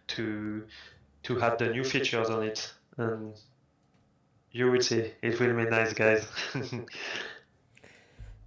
[0.07, 0.63] to
[1.23, 2.73] to have the new features on it.
[2.97, 3.33] And
[4.51, 6.25] you will see, it will be nice, guys.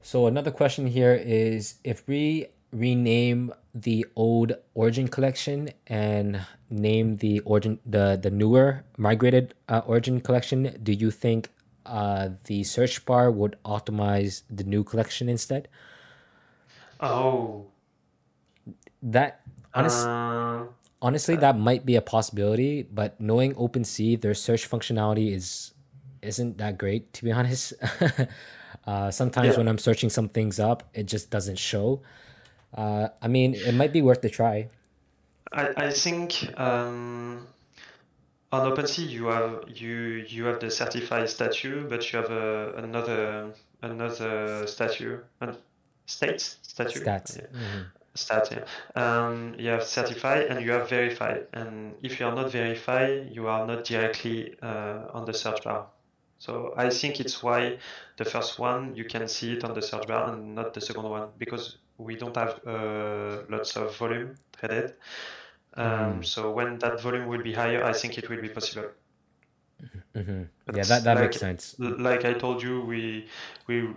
[0.00, 7.40] So another question here is if we rename the old Origin collection and name the
[7.40, 11.50] origin the the newer migrated uh, Origin collection, do you think
[11.88, 15.68] uh, the search bar would optimize the new collection instead?
[17.00, 17.66] oh,
[19.02, 19.40] That
[19.74, 20.64] honest, uh,
[21.00, 25.72] honestly, that might be a possibility, but knowing OpenSea, their search functionality is
[26.20, 27.72] isn't that great to be honest.
[28.86, 29.58] uh, sometimes Yeah.
[29.58, 32.02] when I'm searching some things up, it just doesn't show.
[32.74, 34.68] Uh, I mean, it might be worth a try.
[35.52, 37.46] I, I think um,
[38.50, 43.52] on OpenSea you have you you have the certified statue, but you have a, another
[43.82, 45.52] another statue, uh,
[46.06, 47.00] states statue.
[47.00, 47.36] Stats.
[47.36, 47.46] Yeah.
[47.52, 47.86] Mhm.
[48.14, 48.64] Stat, yeah.
[49.00, 51.46] Um, you have certified and you have verified.
[51.52, 55.86] And if you are not verified, you are not directly uh, on the search bar.
[56.38, 57.78] So I think it's why
[58.16, 61.04] the first one you can see it on the search bar and not the second
[61.04, 64.94] one because we don't have uh, lots of volume traded.
[65.78, 66.26] Um, Mm.
[66.26, 68.90] So when that volume will be higher, I think it will be possible.
[70.14, 70.48] Mhm.
[70.72, 71.76] Yeah, that, that like, makes sense.
[71.78, 73.28] like I told you, we
[73.66, 73.88] we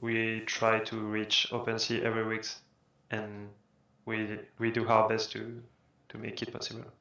[0.00, 2.46] we try to reach OpenSea every week,
[3.10, 3.50] and
[4.06, 5.62] we we do our best to
[6.10, 6.92] to make it possible.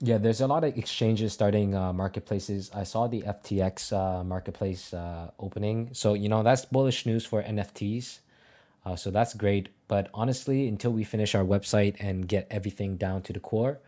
[0.00, 2.70] Yeah, there's a lot of exchanges starting uh, marketplaces.
[2.74, 5.90] I saw the FTX uh, marketplace uh, opening.
[5.92, 8.18] So, you know, that's bullish news for NFTs.
[8.84, 9.70] Uh, so that's great.
[9.88, 13.80] But honestly, until we finish our website and get everything down to the core,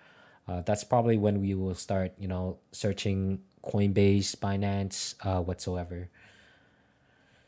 [0.48, 6.09] uh, that's probably when we will start, you know, searching Coinbase, Binance, uh, whatsoever.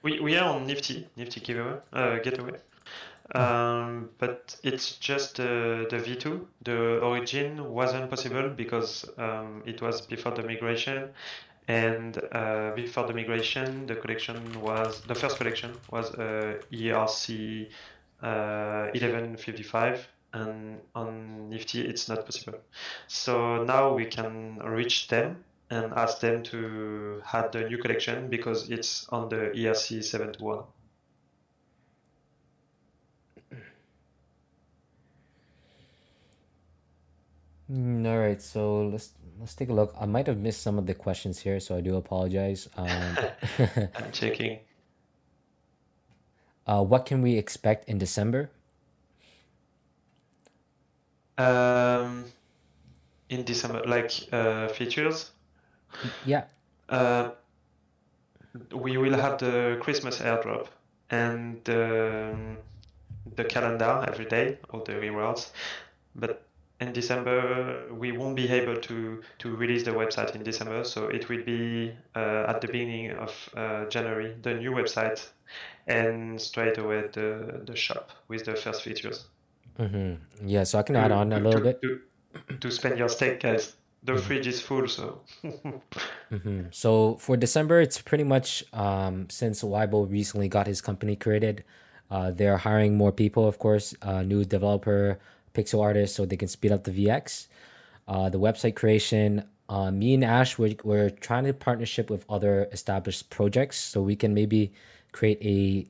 [0.03, 2.59] We we are on Nifty Nifty giveaway uh, gateway,
[3.35, 5.45] um, but it's just uh,
[5.91, 6.45] the V2.
[6.63, 11.11] The origin wasn't possible because um, it was before the migration,
[11.69, 17.69] and uh, before the migration, the collection was the first collection was uh, ERC
[18.23, 22.59] uh, 1155, and on Nifty it's not possible.
[23.07, 28.69] So now we can reach them and ask them to add the new collection because
[28.71, 30.65] it's on the ERC 721.
[37.71, 39.95] Mm, all right, so let's let's take a look.
[40.01, 42.69] I might have missed some of the questions here, so I do apologize.
[42.77, 43.19] Um,
[43.95, 44.61] I'm checking.
[46.67, 48.51] uh, what can we expect in December?
[51.39, 52.25] Um,
[53.31, 55.31] in December, like uh, features,
[56.23, 56.45] Yeah.
[56.89, 57.31] uh,
[58.75, 60.69] we will have the Christmas airdrop
[61.11, 62.59] and um,
[63.37, 65.53] the calendar every day, all the rewards.
[66.15, 66.50] But
[66.81, 71.29] in December, we won't be able to to release the website in December, so it
[71.29, 75.29] will be uh, at the beginning of uh, January, the new website,
[75.87, 79.27] and straight away the the shop with the first features.
[79.77, 80.15] hmm
[80.45, 81.81] Yeah, so I can add on a little to- bit.
[81.83, 82.01] to,
[82.61, 83.77] to spend your stake, guys.
[84.03, 84.21] The Mhm.
[84.21, 85.21] fridge is full, so
[86.31, 91.65] hmm So for December, it's pretty much um, since Weibo recently got his company created,
[92.11, 95.19] uh, they're hiring more people, of course, uh, new developer,
[95.61, 97.47] pixel artists, so they can speed up the VX.
[98.09, 102.69] Uh, the website creation, uh, me and Ash, we're, we're trying to partnership with other
[102.73, 104.73] established projects so we can maybe
[105.13, 105.87] create a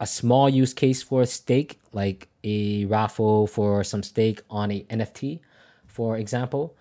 [0.00, 4.80] a small use case for a stake, like a raffle for some stake on a
[4.90, 5.38] NFT,
[5.86, 6.74] for example.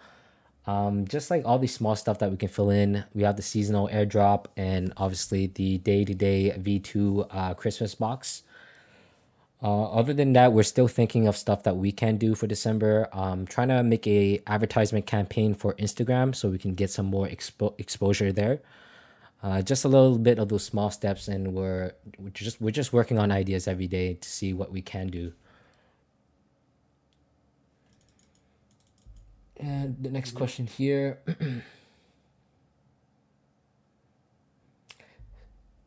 [0.65, 3.03] Um, just like all these small stuff that we can fill in.
[3.13, 8.41] We have the seasonal airdrop and obviously the day to day V2 uh, Christmas box.
[9.63, 13.07] Uh, other than that, we're still thinking of stuff that we can do for December.
[13.13, 17.27] Um, trying to make a advertisement campaign for Instagram so we can get some more
[17.27, 18.61] expo- exposure there.
[19.43, 22.93] Uh, just a little bit of those small steps, and we're we're just we're just
[22.93, 25.33] working on ideas every day to see what we can do.
[29.57, 31.19] And the next question here.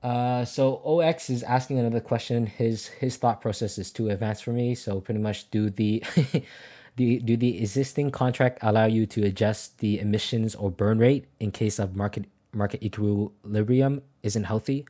[0.04, 2.44] Uh, so OX is asking another question.
[2.44, 4.74] His his thought process is too advanced for me.
[4.74, 6.04] So pretty much, do the
[6.96, 11.50] the do the existing contract allow you to adjust the emissions or burn rate in
[11.50, 14.86] case of market market equilibrium isn't healthy?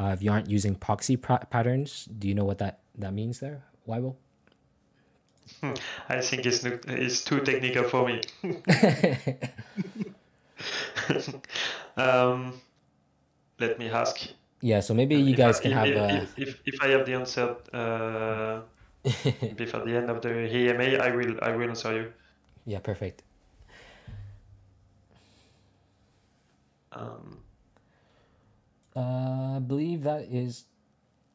[0.00, 3.40] Uh, if you aren't using proxy pra- patterns, do you know what that that means
[3.40, 4.16] there, Weibo?
[6.08, 8.22] I think it's it's too technical for me.
[11.98, 12.54] um,
[13.60, 14.28] let me ask.
[14.66, 14.80] Yeah.
[14.80, 15.88] So maybe you If guys I- can if, have.
[15.88, 18.62] if, Uh, if, if, I have the answer uh,
[19.62, 22.06] before the end of the AMA, I will I will answer you.
[22.66, 23.22] yeah, perfect.
[26.92, 27.38] Um,
[28.96, 30.64] Uh, I believe that is.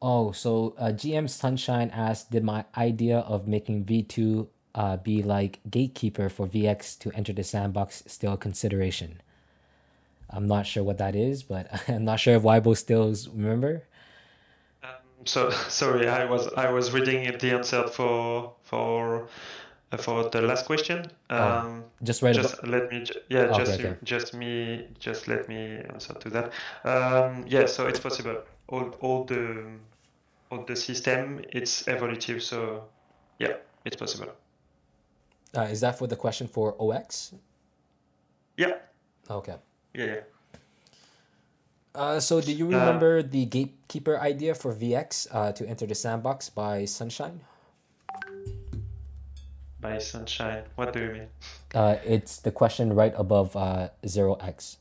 [0.02, 5.22] Oh, so uh, GM Sunshine asked, "Did my idea of making V two uh, be
[5.22, 9.22] like gatekeeper for VX to enter the sandbox still a consideration?"
[10.32, 13.84] I'm not sure what that is, but I'm not sure if Weibo still remember.
[14.82, 14.90] um,
[15.24, 19.28] so sorry, I was I was reading the answer for for
[19.92, 21.06] uh, for the last question.
[21.30, 22.60] Um, Just right just above.
[22.64, 23.96] let me yeah just okay.
[24.04, 26.52] just me just let me answer to that
[26.84, 28.36] um yeah so it's possible
[28.68, 29.78] all all the
[30.50, 32.84] all the system it's evolutive so
[33.38, 33.54] yeah
[33.84, 34.32] it's possible
[35.56, 37.32] Uh, is that for the question for OX?
[38.56, 38.78] yeah
[39.30, 39.56] Okay.
[39.94, 40.20] yeah yeah
[41.94, 45.94] Uh, so do you Uh, remember the gatekeeper idea for VX uh, to enter the
[45.94, 47.40] sandbox by Sunshine?
[49.82, 51.28] by sunshine what do you mean
[51.74, 54.78] Uh, it's the question right above uh, zero X.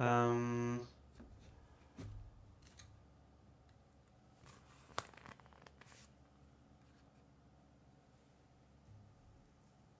[0.00, 0.80] um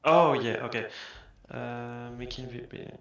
[0.04, 0.86] oh yeah okay
[1.50, 2.96] uh making VPN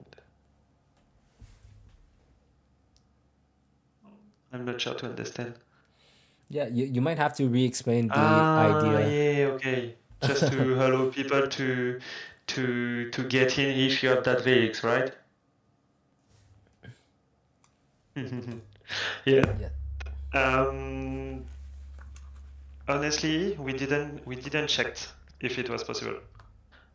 [4.54, 5.56] I'm not sure to understand
[6.50, 9.16] Yeah, you, you might have to re-explain the Ah, idea.
[9.16, 9.96] yeah, okay.
[10.22, 12.00] Just to allow people to
[12.48, 15.14] to to get in if you have that VX, right?
[19.26, 19.44] yeah.
[19.58, 19.70] Yeah.
[20.34, 21.46] Um,
[22.88, 24.98] honestly, we didn't we didn't check
[25.40, 26.20] if it was possible,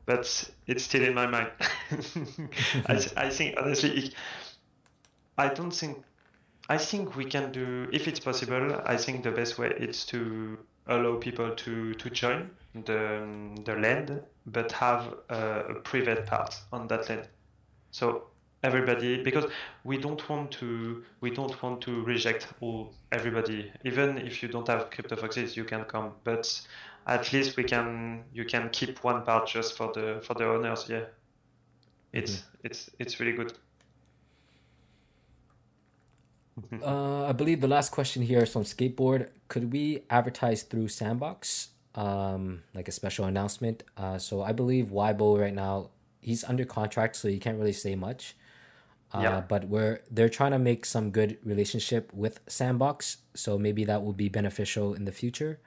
[0.06, 0.26] but
[0.66, 1.50] it's still in my mind.
[2.86, 4.14] I I think honestly,
[5.38, 6.04] I don't think
[6.68, 8.80] I think we can do if it's possible.
[8.86, 14.22] I think the best way is to allow people to to join the the land,
[14.46, 17.28] but have a, a private part on that land.
[17.90, 18.28] So
[18.64, 19.44] everybody because
[19.84, 24.66] we don't want to we don't want to reject all everybody even if you don't
[24.66, 26.60] have CryptoFoxes you can come but
[27.06, 30.86] at least we can you can keep one part just for the for the owners
[30.88, 31.04] yeah
[32.14, 32.66] it's mm-hmm.
[32.66, 33.52] it's it's really good
[36.82, 39.28] uh, I believe the last question here is from Skateboard.
[39.48, 43.82] Could we advertise through Sandbox, um, like a special announcement?
[43.96, 45.90] Uh, so I believe Weibo right now
[46.24, 48.34] he's under contract, so he can't really say much.
[49.12, 49.40] Uh, yeah.
[49.46, 54.12] But we're they're trying to make some good relationship with Sandbox, so maybe that will
[54.12, 55.60] be beneficial in the future.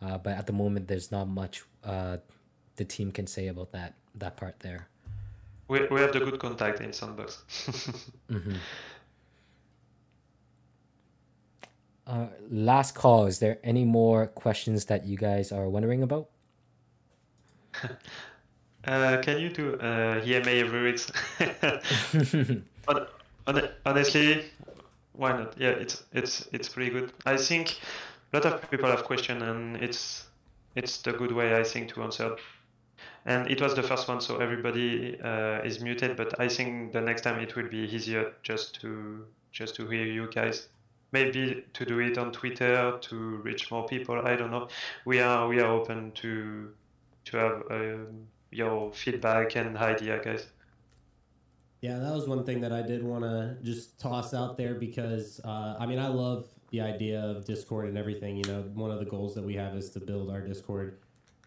[0.00, 2.18] Uh, but at the moment, there's not much uh,
[2.76, 4.88] the team can say about that that part there.
[5.68, 7.42] We we have the good contact in Sandbox.
[8.30, 8.54] mm-hmm.
[12.06, 13.26] Uh, last call.
[13.26, 16.28] Is there any more questions that you guys are wondering about?
[18.84, 21.00] uh, can you do uh, AMA every week?
[23.86, 24.44] honestly,
[25.14, 25.54] why not?
[25.58, 27.12] Yeah, it's it's it's pretty good.
[27.24, 27.76] I think
[28.32, 30.26] a lot of people have questions, and it's
[30.76, 32.36] it's the good way I think to answer.
[33.24, 36.16] And it was the first one, so everybody uh, is muted.
[36.16, 40.06] But I think the next time it will be easier just to just to hear
[40.06, 40.68] you guys
[41.12, 44.20] maybe to do it on Twitter to reach more people.
[44.24, 44.68] I don't know.
[45.04, 46.72] We are we are open to
[47.26, 48.04] to have uh,
[48.50, 50.46] your feedback and idea, guys.
[51.80, 55.40] Yeah, that was one thing that I did want to just toss out there because
[55.44, 58.36] uh, I mean I love the idea of Discord and everything.
[58.36, 60.98] You know, one of the goals that we have is to build our Discord.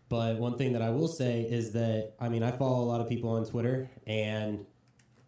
[0.08, 3.02] But one thing that I will say is that I mean I follow a lot
[3.02, 4.66] of people on Twitter and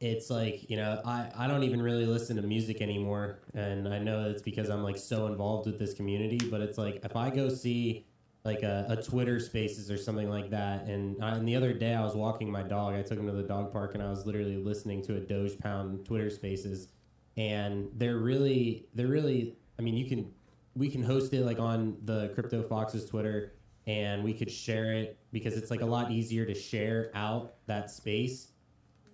[0.02, 3.40] it's like you know I, I don't even really listen to music anymore.
[3.54, 7.00] And i know it's because i'm like so involved with this community but it's like
[7.04, 8.06] if i go see
[8.44, 11.94] like a, a twitter spaces or something like that and, I, and the other day
[11.94, 14.26] i was walking my dog i took him to the dog park and i was
[14.26, 16.90] literally listening to a doge pound twitter spaces.
[17.38, 20.32] And they're really they're really i mean you can
[20.76, 23.54] we can host it like on the crypto foxes twitter
[23.88, 27.90] and we could share it because it's like a lot easier to share out that
[27.90, 28.51] space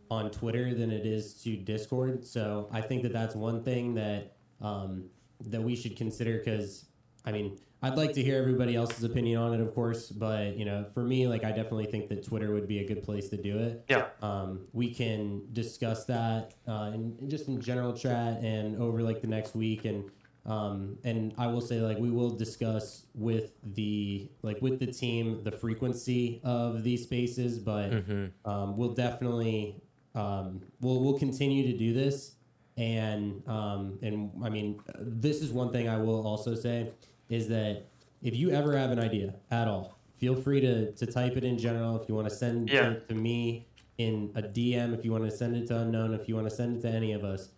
[0.09, 2.25] on Twitter than it is to Discord.
[2.25, 5.09] So I think that that's one thing that um,
[5.41, 6.85] that we should consider because
[7.25, 10.65] I mean I'd like to hear everybody else's opinion on it, of course, but you
[10.65, 13.37] know, for me, like I definitely think that Twitter would be a good place to
[13.37, 13.85] do it.
[13.87, 14.07] Yeah.
[14.21, 19.27] Um, we can discuss that uh, and just in general chat and over like the
[19.27, 20.09] next week and.
[20.45, 25.43] Um, and I will say, like, we will discuss with the like with the team
[25.43, 28.49] the frequency of these spaces, but mm-hmm.
[28.49, 29.81] um, we'll definitely
[30.17, 32.35] um, we'll we'll continue to do this,
[32.75, 36.91] and um, and I mean, this is one thing I will also say
[37.29, 37.85] is that
[38.23, 41.57] if you ever have an idea at all, feel free to to type it in
[41.57, 42.01] general.
[42.01, 42.91] If you want to send yeah.
[42.91, 43.67] it to me
[43.99, 46.55] in a DM, if you want to send it to unknown, if you want to
[46.55, 47.49] send it to any of us,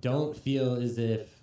[0.00, 1.42] don't feel as if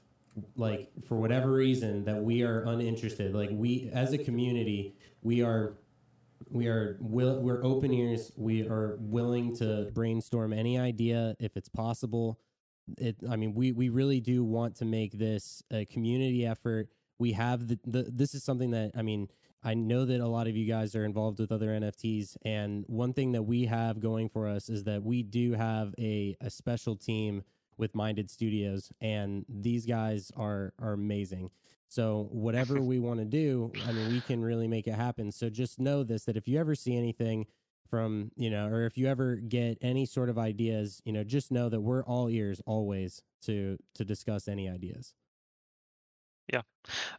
[0.55, 3.35] like for whatever reason that we are uninterested.
[3.35, 5.75] Like we as a community, we are
[6.49, 8.32] we are will we're open ears.
[8.36, 12.40] We are willing to brainstorm any idea if it's possible.
[12.98, 16.90] It I mean we we really do want to make this a community effort.
[17.18, 19.30] We have the, the this is something that I mean
[19.64, 23.14] I know that a lot of you guys are involved with other NFTs and one
[23.14, 26.95] thing that we have going for us is that we do have a a special
[26.95, 27.44] team
[27.78, 31.49] with Minded Studios and these guys are are amazing.
[31.88, 35.32] So whatever we want to do, I mean, we can really make it happen.
[35.32, 37.48] So just know this: that if you ever see anything
[37.90, 41.52] from you know, or if you ever get any sort of ideas, you know, just
[41.52, 45.14] know that we're all ears always to to discuss any ideas.
[46.52, 46.62] Yeah,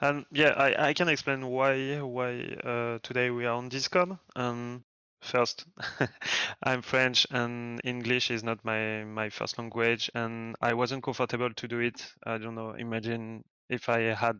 [0.01, 4.19] and yeah, I, I can explain why why uh, today we are on Discord.
[4.37, 4.85] Um,
[5.21, 5.67] first,
[6.63, 11.69] I'm French and English is not my my first language, and I wasn't comfortable to
[11.69, 12.07] do it.
[12.25, 12.73] I don't know.
[12.73, 14.39] Imagine if I had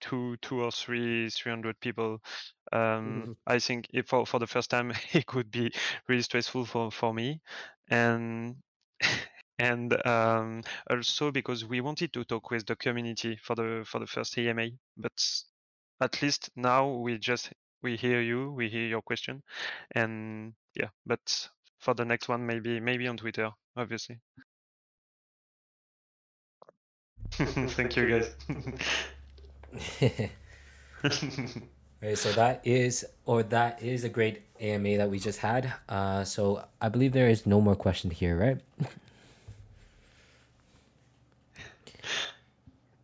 [0.00, 2.20] two two or three three hundred people
[2.72, 3.32] um, mm-hmm.
[3.46, 5.70] i think if for, for the first time it could be
[6.08, 7.40] really stressful for for me.
[7.88, 8.56] And
[9.58, 14.06] and um, also because we wanted to talk with the community for the for the
[14.06, 15.12] first AMA but
[16.00, 17.50] at least now we just
[17.82, 19.42] we hear you we hear your question.
[19.94, 21.48] And yeah but
[21.78, 24.20] for the next one maybe maybe on twitter obviously.
[27.30, 28.08] Thank you.
[28.08, 28.34] guys
[31.02, 35.72] right, so that is, or that is a great AMA that we just had.
[35.88, 38.60] Uh, so I believe there is no more question here, right?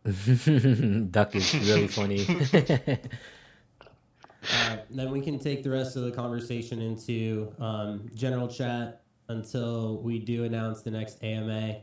[1.11, 2.25] Duck is really funny.
[4.51, 9.01] uh, then we can take the rest of the conversation into um, general chat.
[9.29, 11.77] until we do announce the next AMA.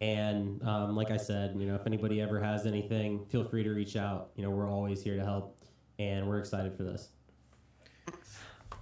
[0.00, 3.70] And um, like I said, you know, if anybody ever has anything, feel free to
[3.70, 4.30] reach out.
[4.34, 5.58] You know, we're always here to help,
[5.98, 7.10] and we're excited for this.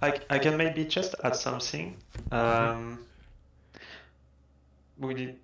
[0.01, 1.97] I, I can maybe just add something.
[2.31, 2.99] Um,
[4.97, 5.39] we did,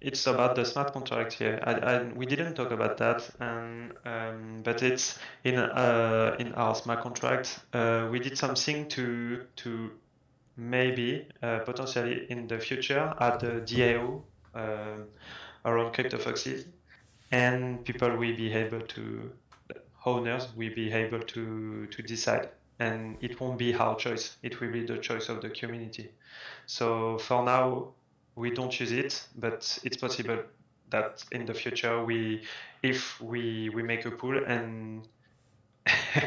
[0.00, 1.60] it's about the smart contract here.
[1.62, 6.74] I, I, we didn't talk about that, and um, but it's in uh, in our
[6.74, 7.60] smart contract.
[7.72, 9.90] Uh, we did something to to
[10.56, 14.22] maybe uh, potentially in the future add the DAO
[14.54, 15.04] Uh,
[15.64, 16.64] around crypto CryptoFoxes,
[17.30, 19.30] and people will be able to
[20.06, 22.48] owners will be able to to decide.
[22.78, 24.38] And it won't be our choice.
[24.42, 26.10] It will be the choice of the community.
[26.66, 27.92] So for now
[28.40, 30.38] we don't use it but it's possible
[30.90, 32.42] that in the future we
[32.82, 35.06] if we we make a pool and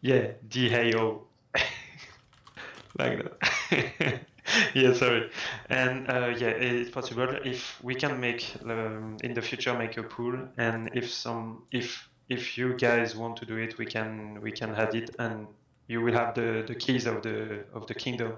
[0.00, 1.20] yeah DAO
[2.98, 3.22] like
[3.70, 4.20] that
[4.74, 5.30] yeah sorry
[5.68, 10.02] and uh, yeah it's possible if we can make um, in the future make a
[10.02, 14.50] pool and if some if if you guys want to do it, we can we
[14.50, 15.46] can add it, and
[15.86, 18.36] you will have the the keys of the of the kingdom.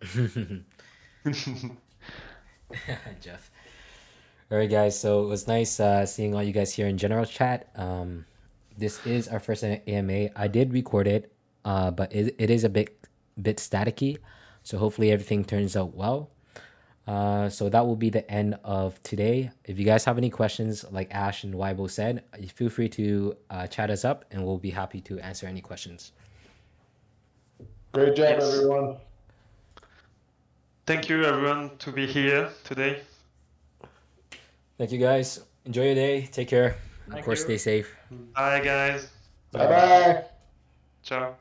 [3.20, 3.50] Jeff.
[4.50, 4.98] All right, guys.
[4.98, 7.68] So it was nice uh, seeing all you guys here in general chat.
[7.76, 8.24] Um,
[8.76, 10.30] this is our first AMA.
[10.34, 11.32] I did record it,
[11.64, 12.96] uh, but it, it is a bit
[13.40, 14.18] bit staticky.
[14.70, 16.30] So hopefully everything turns out well.
[17.04, 19.50] Uh, so that will be the end of today.
[19.64, 22.22] If you guys have any questions, like Ash and Weibo said,
[22.54, 26.12] feel free to uh, chat us up and we'll be happy to answer any questions.
[27.90, 28.54] Great job, yes.
[28.54, 28.96] everyone.
[30.86, 33.00] Thank you, everyone, to be here today.
[34.78, 35.40] Thank you, guys.
[35.64, 36.28] Enjoy your day.
[36.30, 36.76] Take care.
[37.08, 37.46] Thank of course, you.
[37.46, 37.96] stay safe.
[38.36, 39.08] Bye, guys.
[39.50, 40.24] Bye bye.
[41.02, 41.39] Ciao.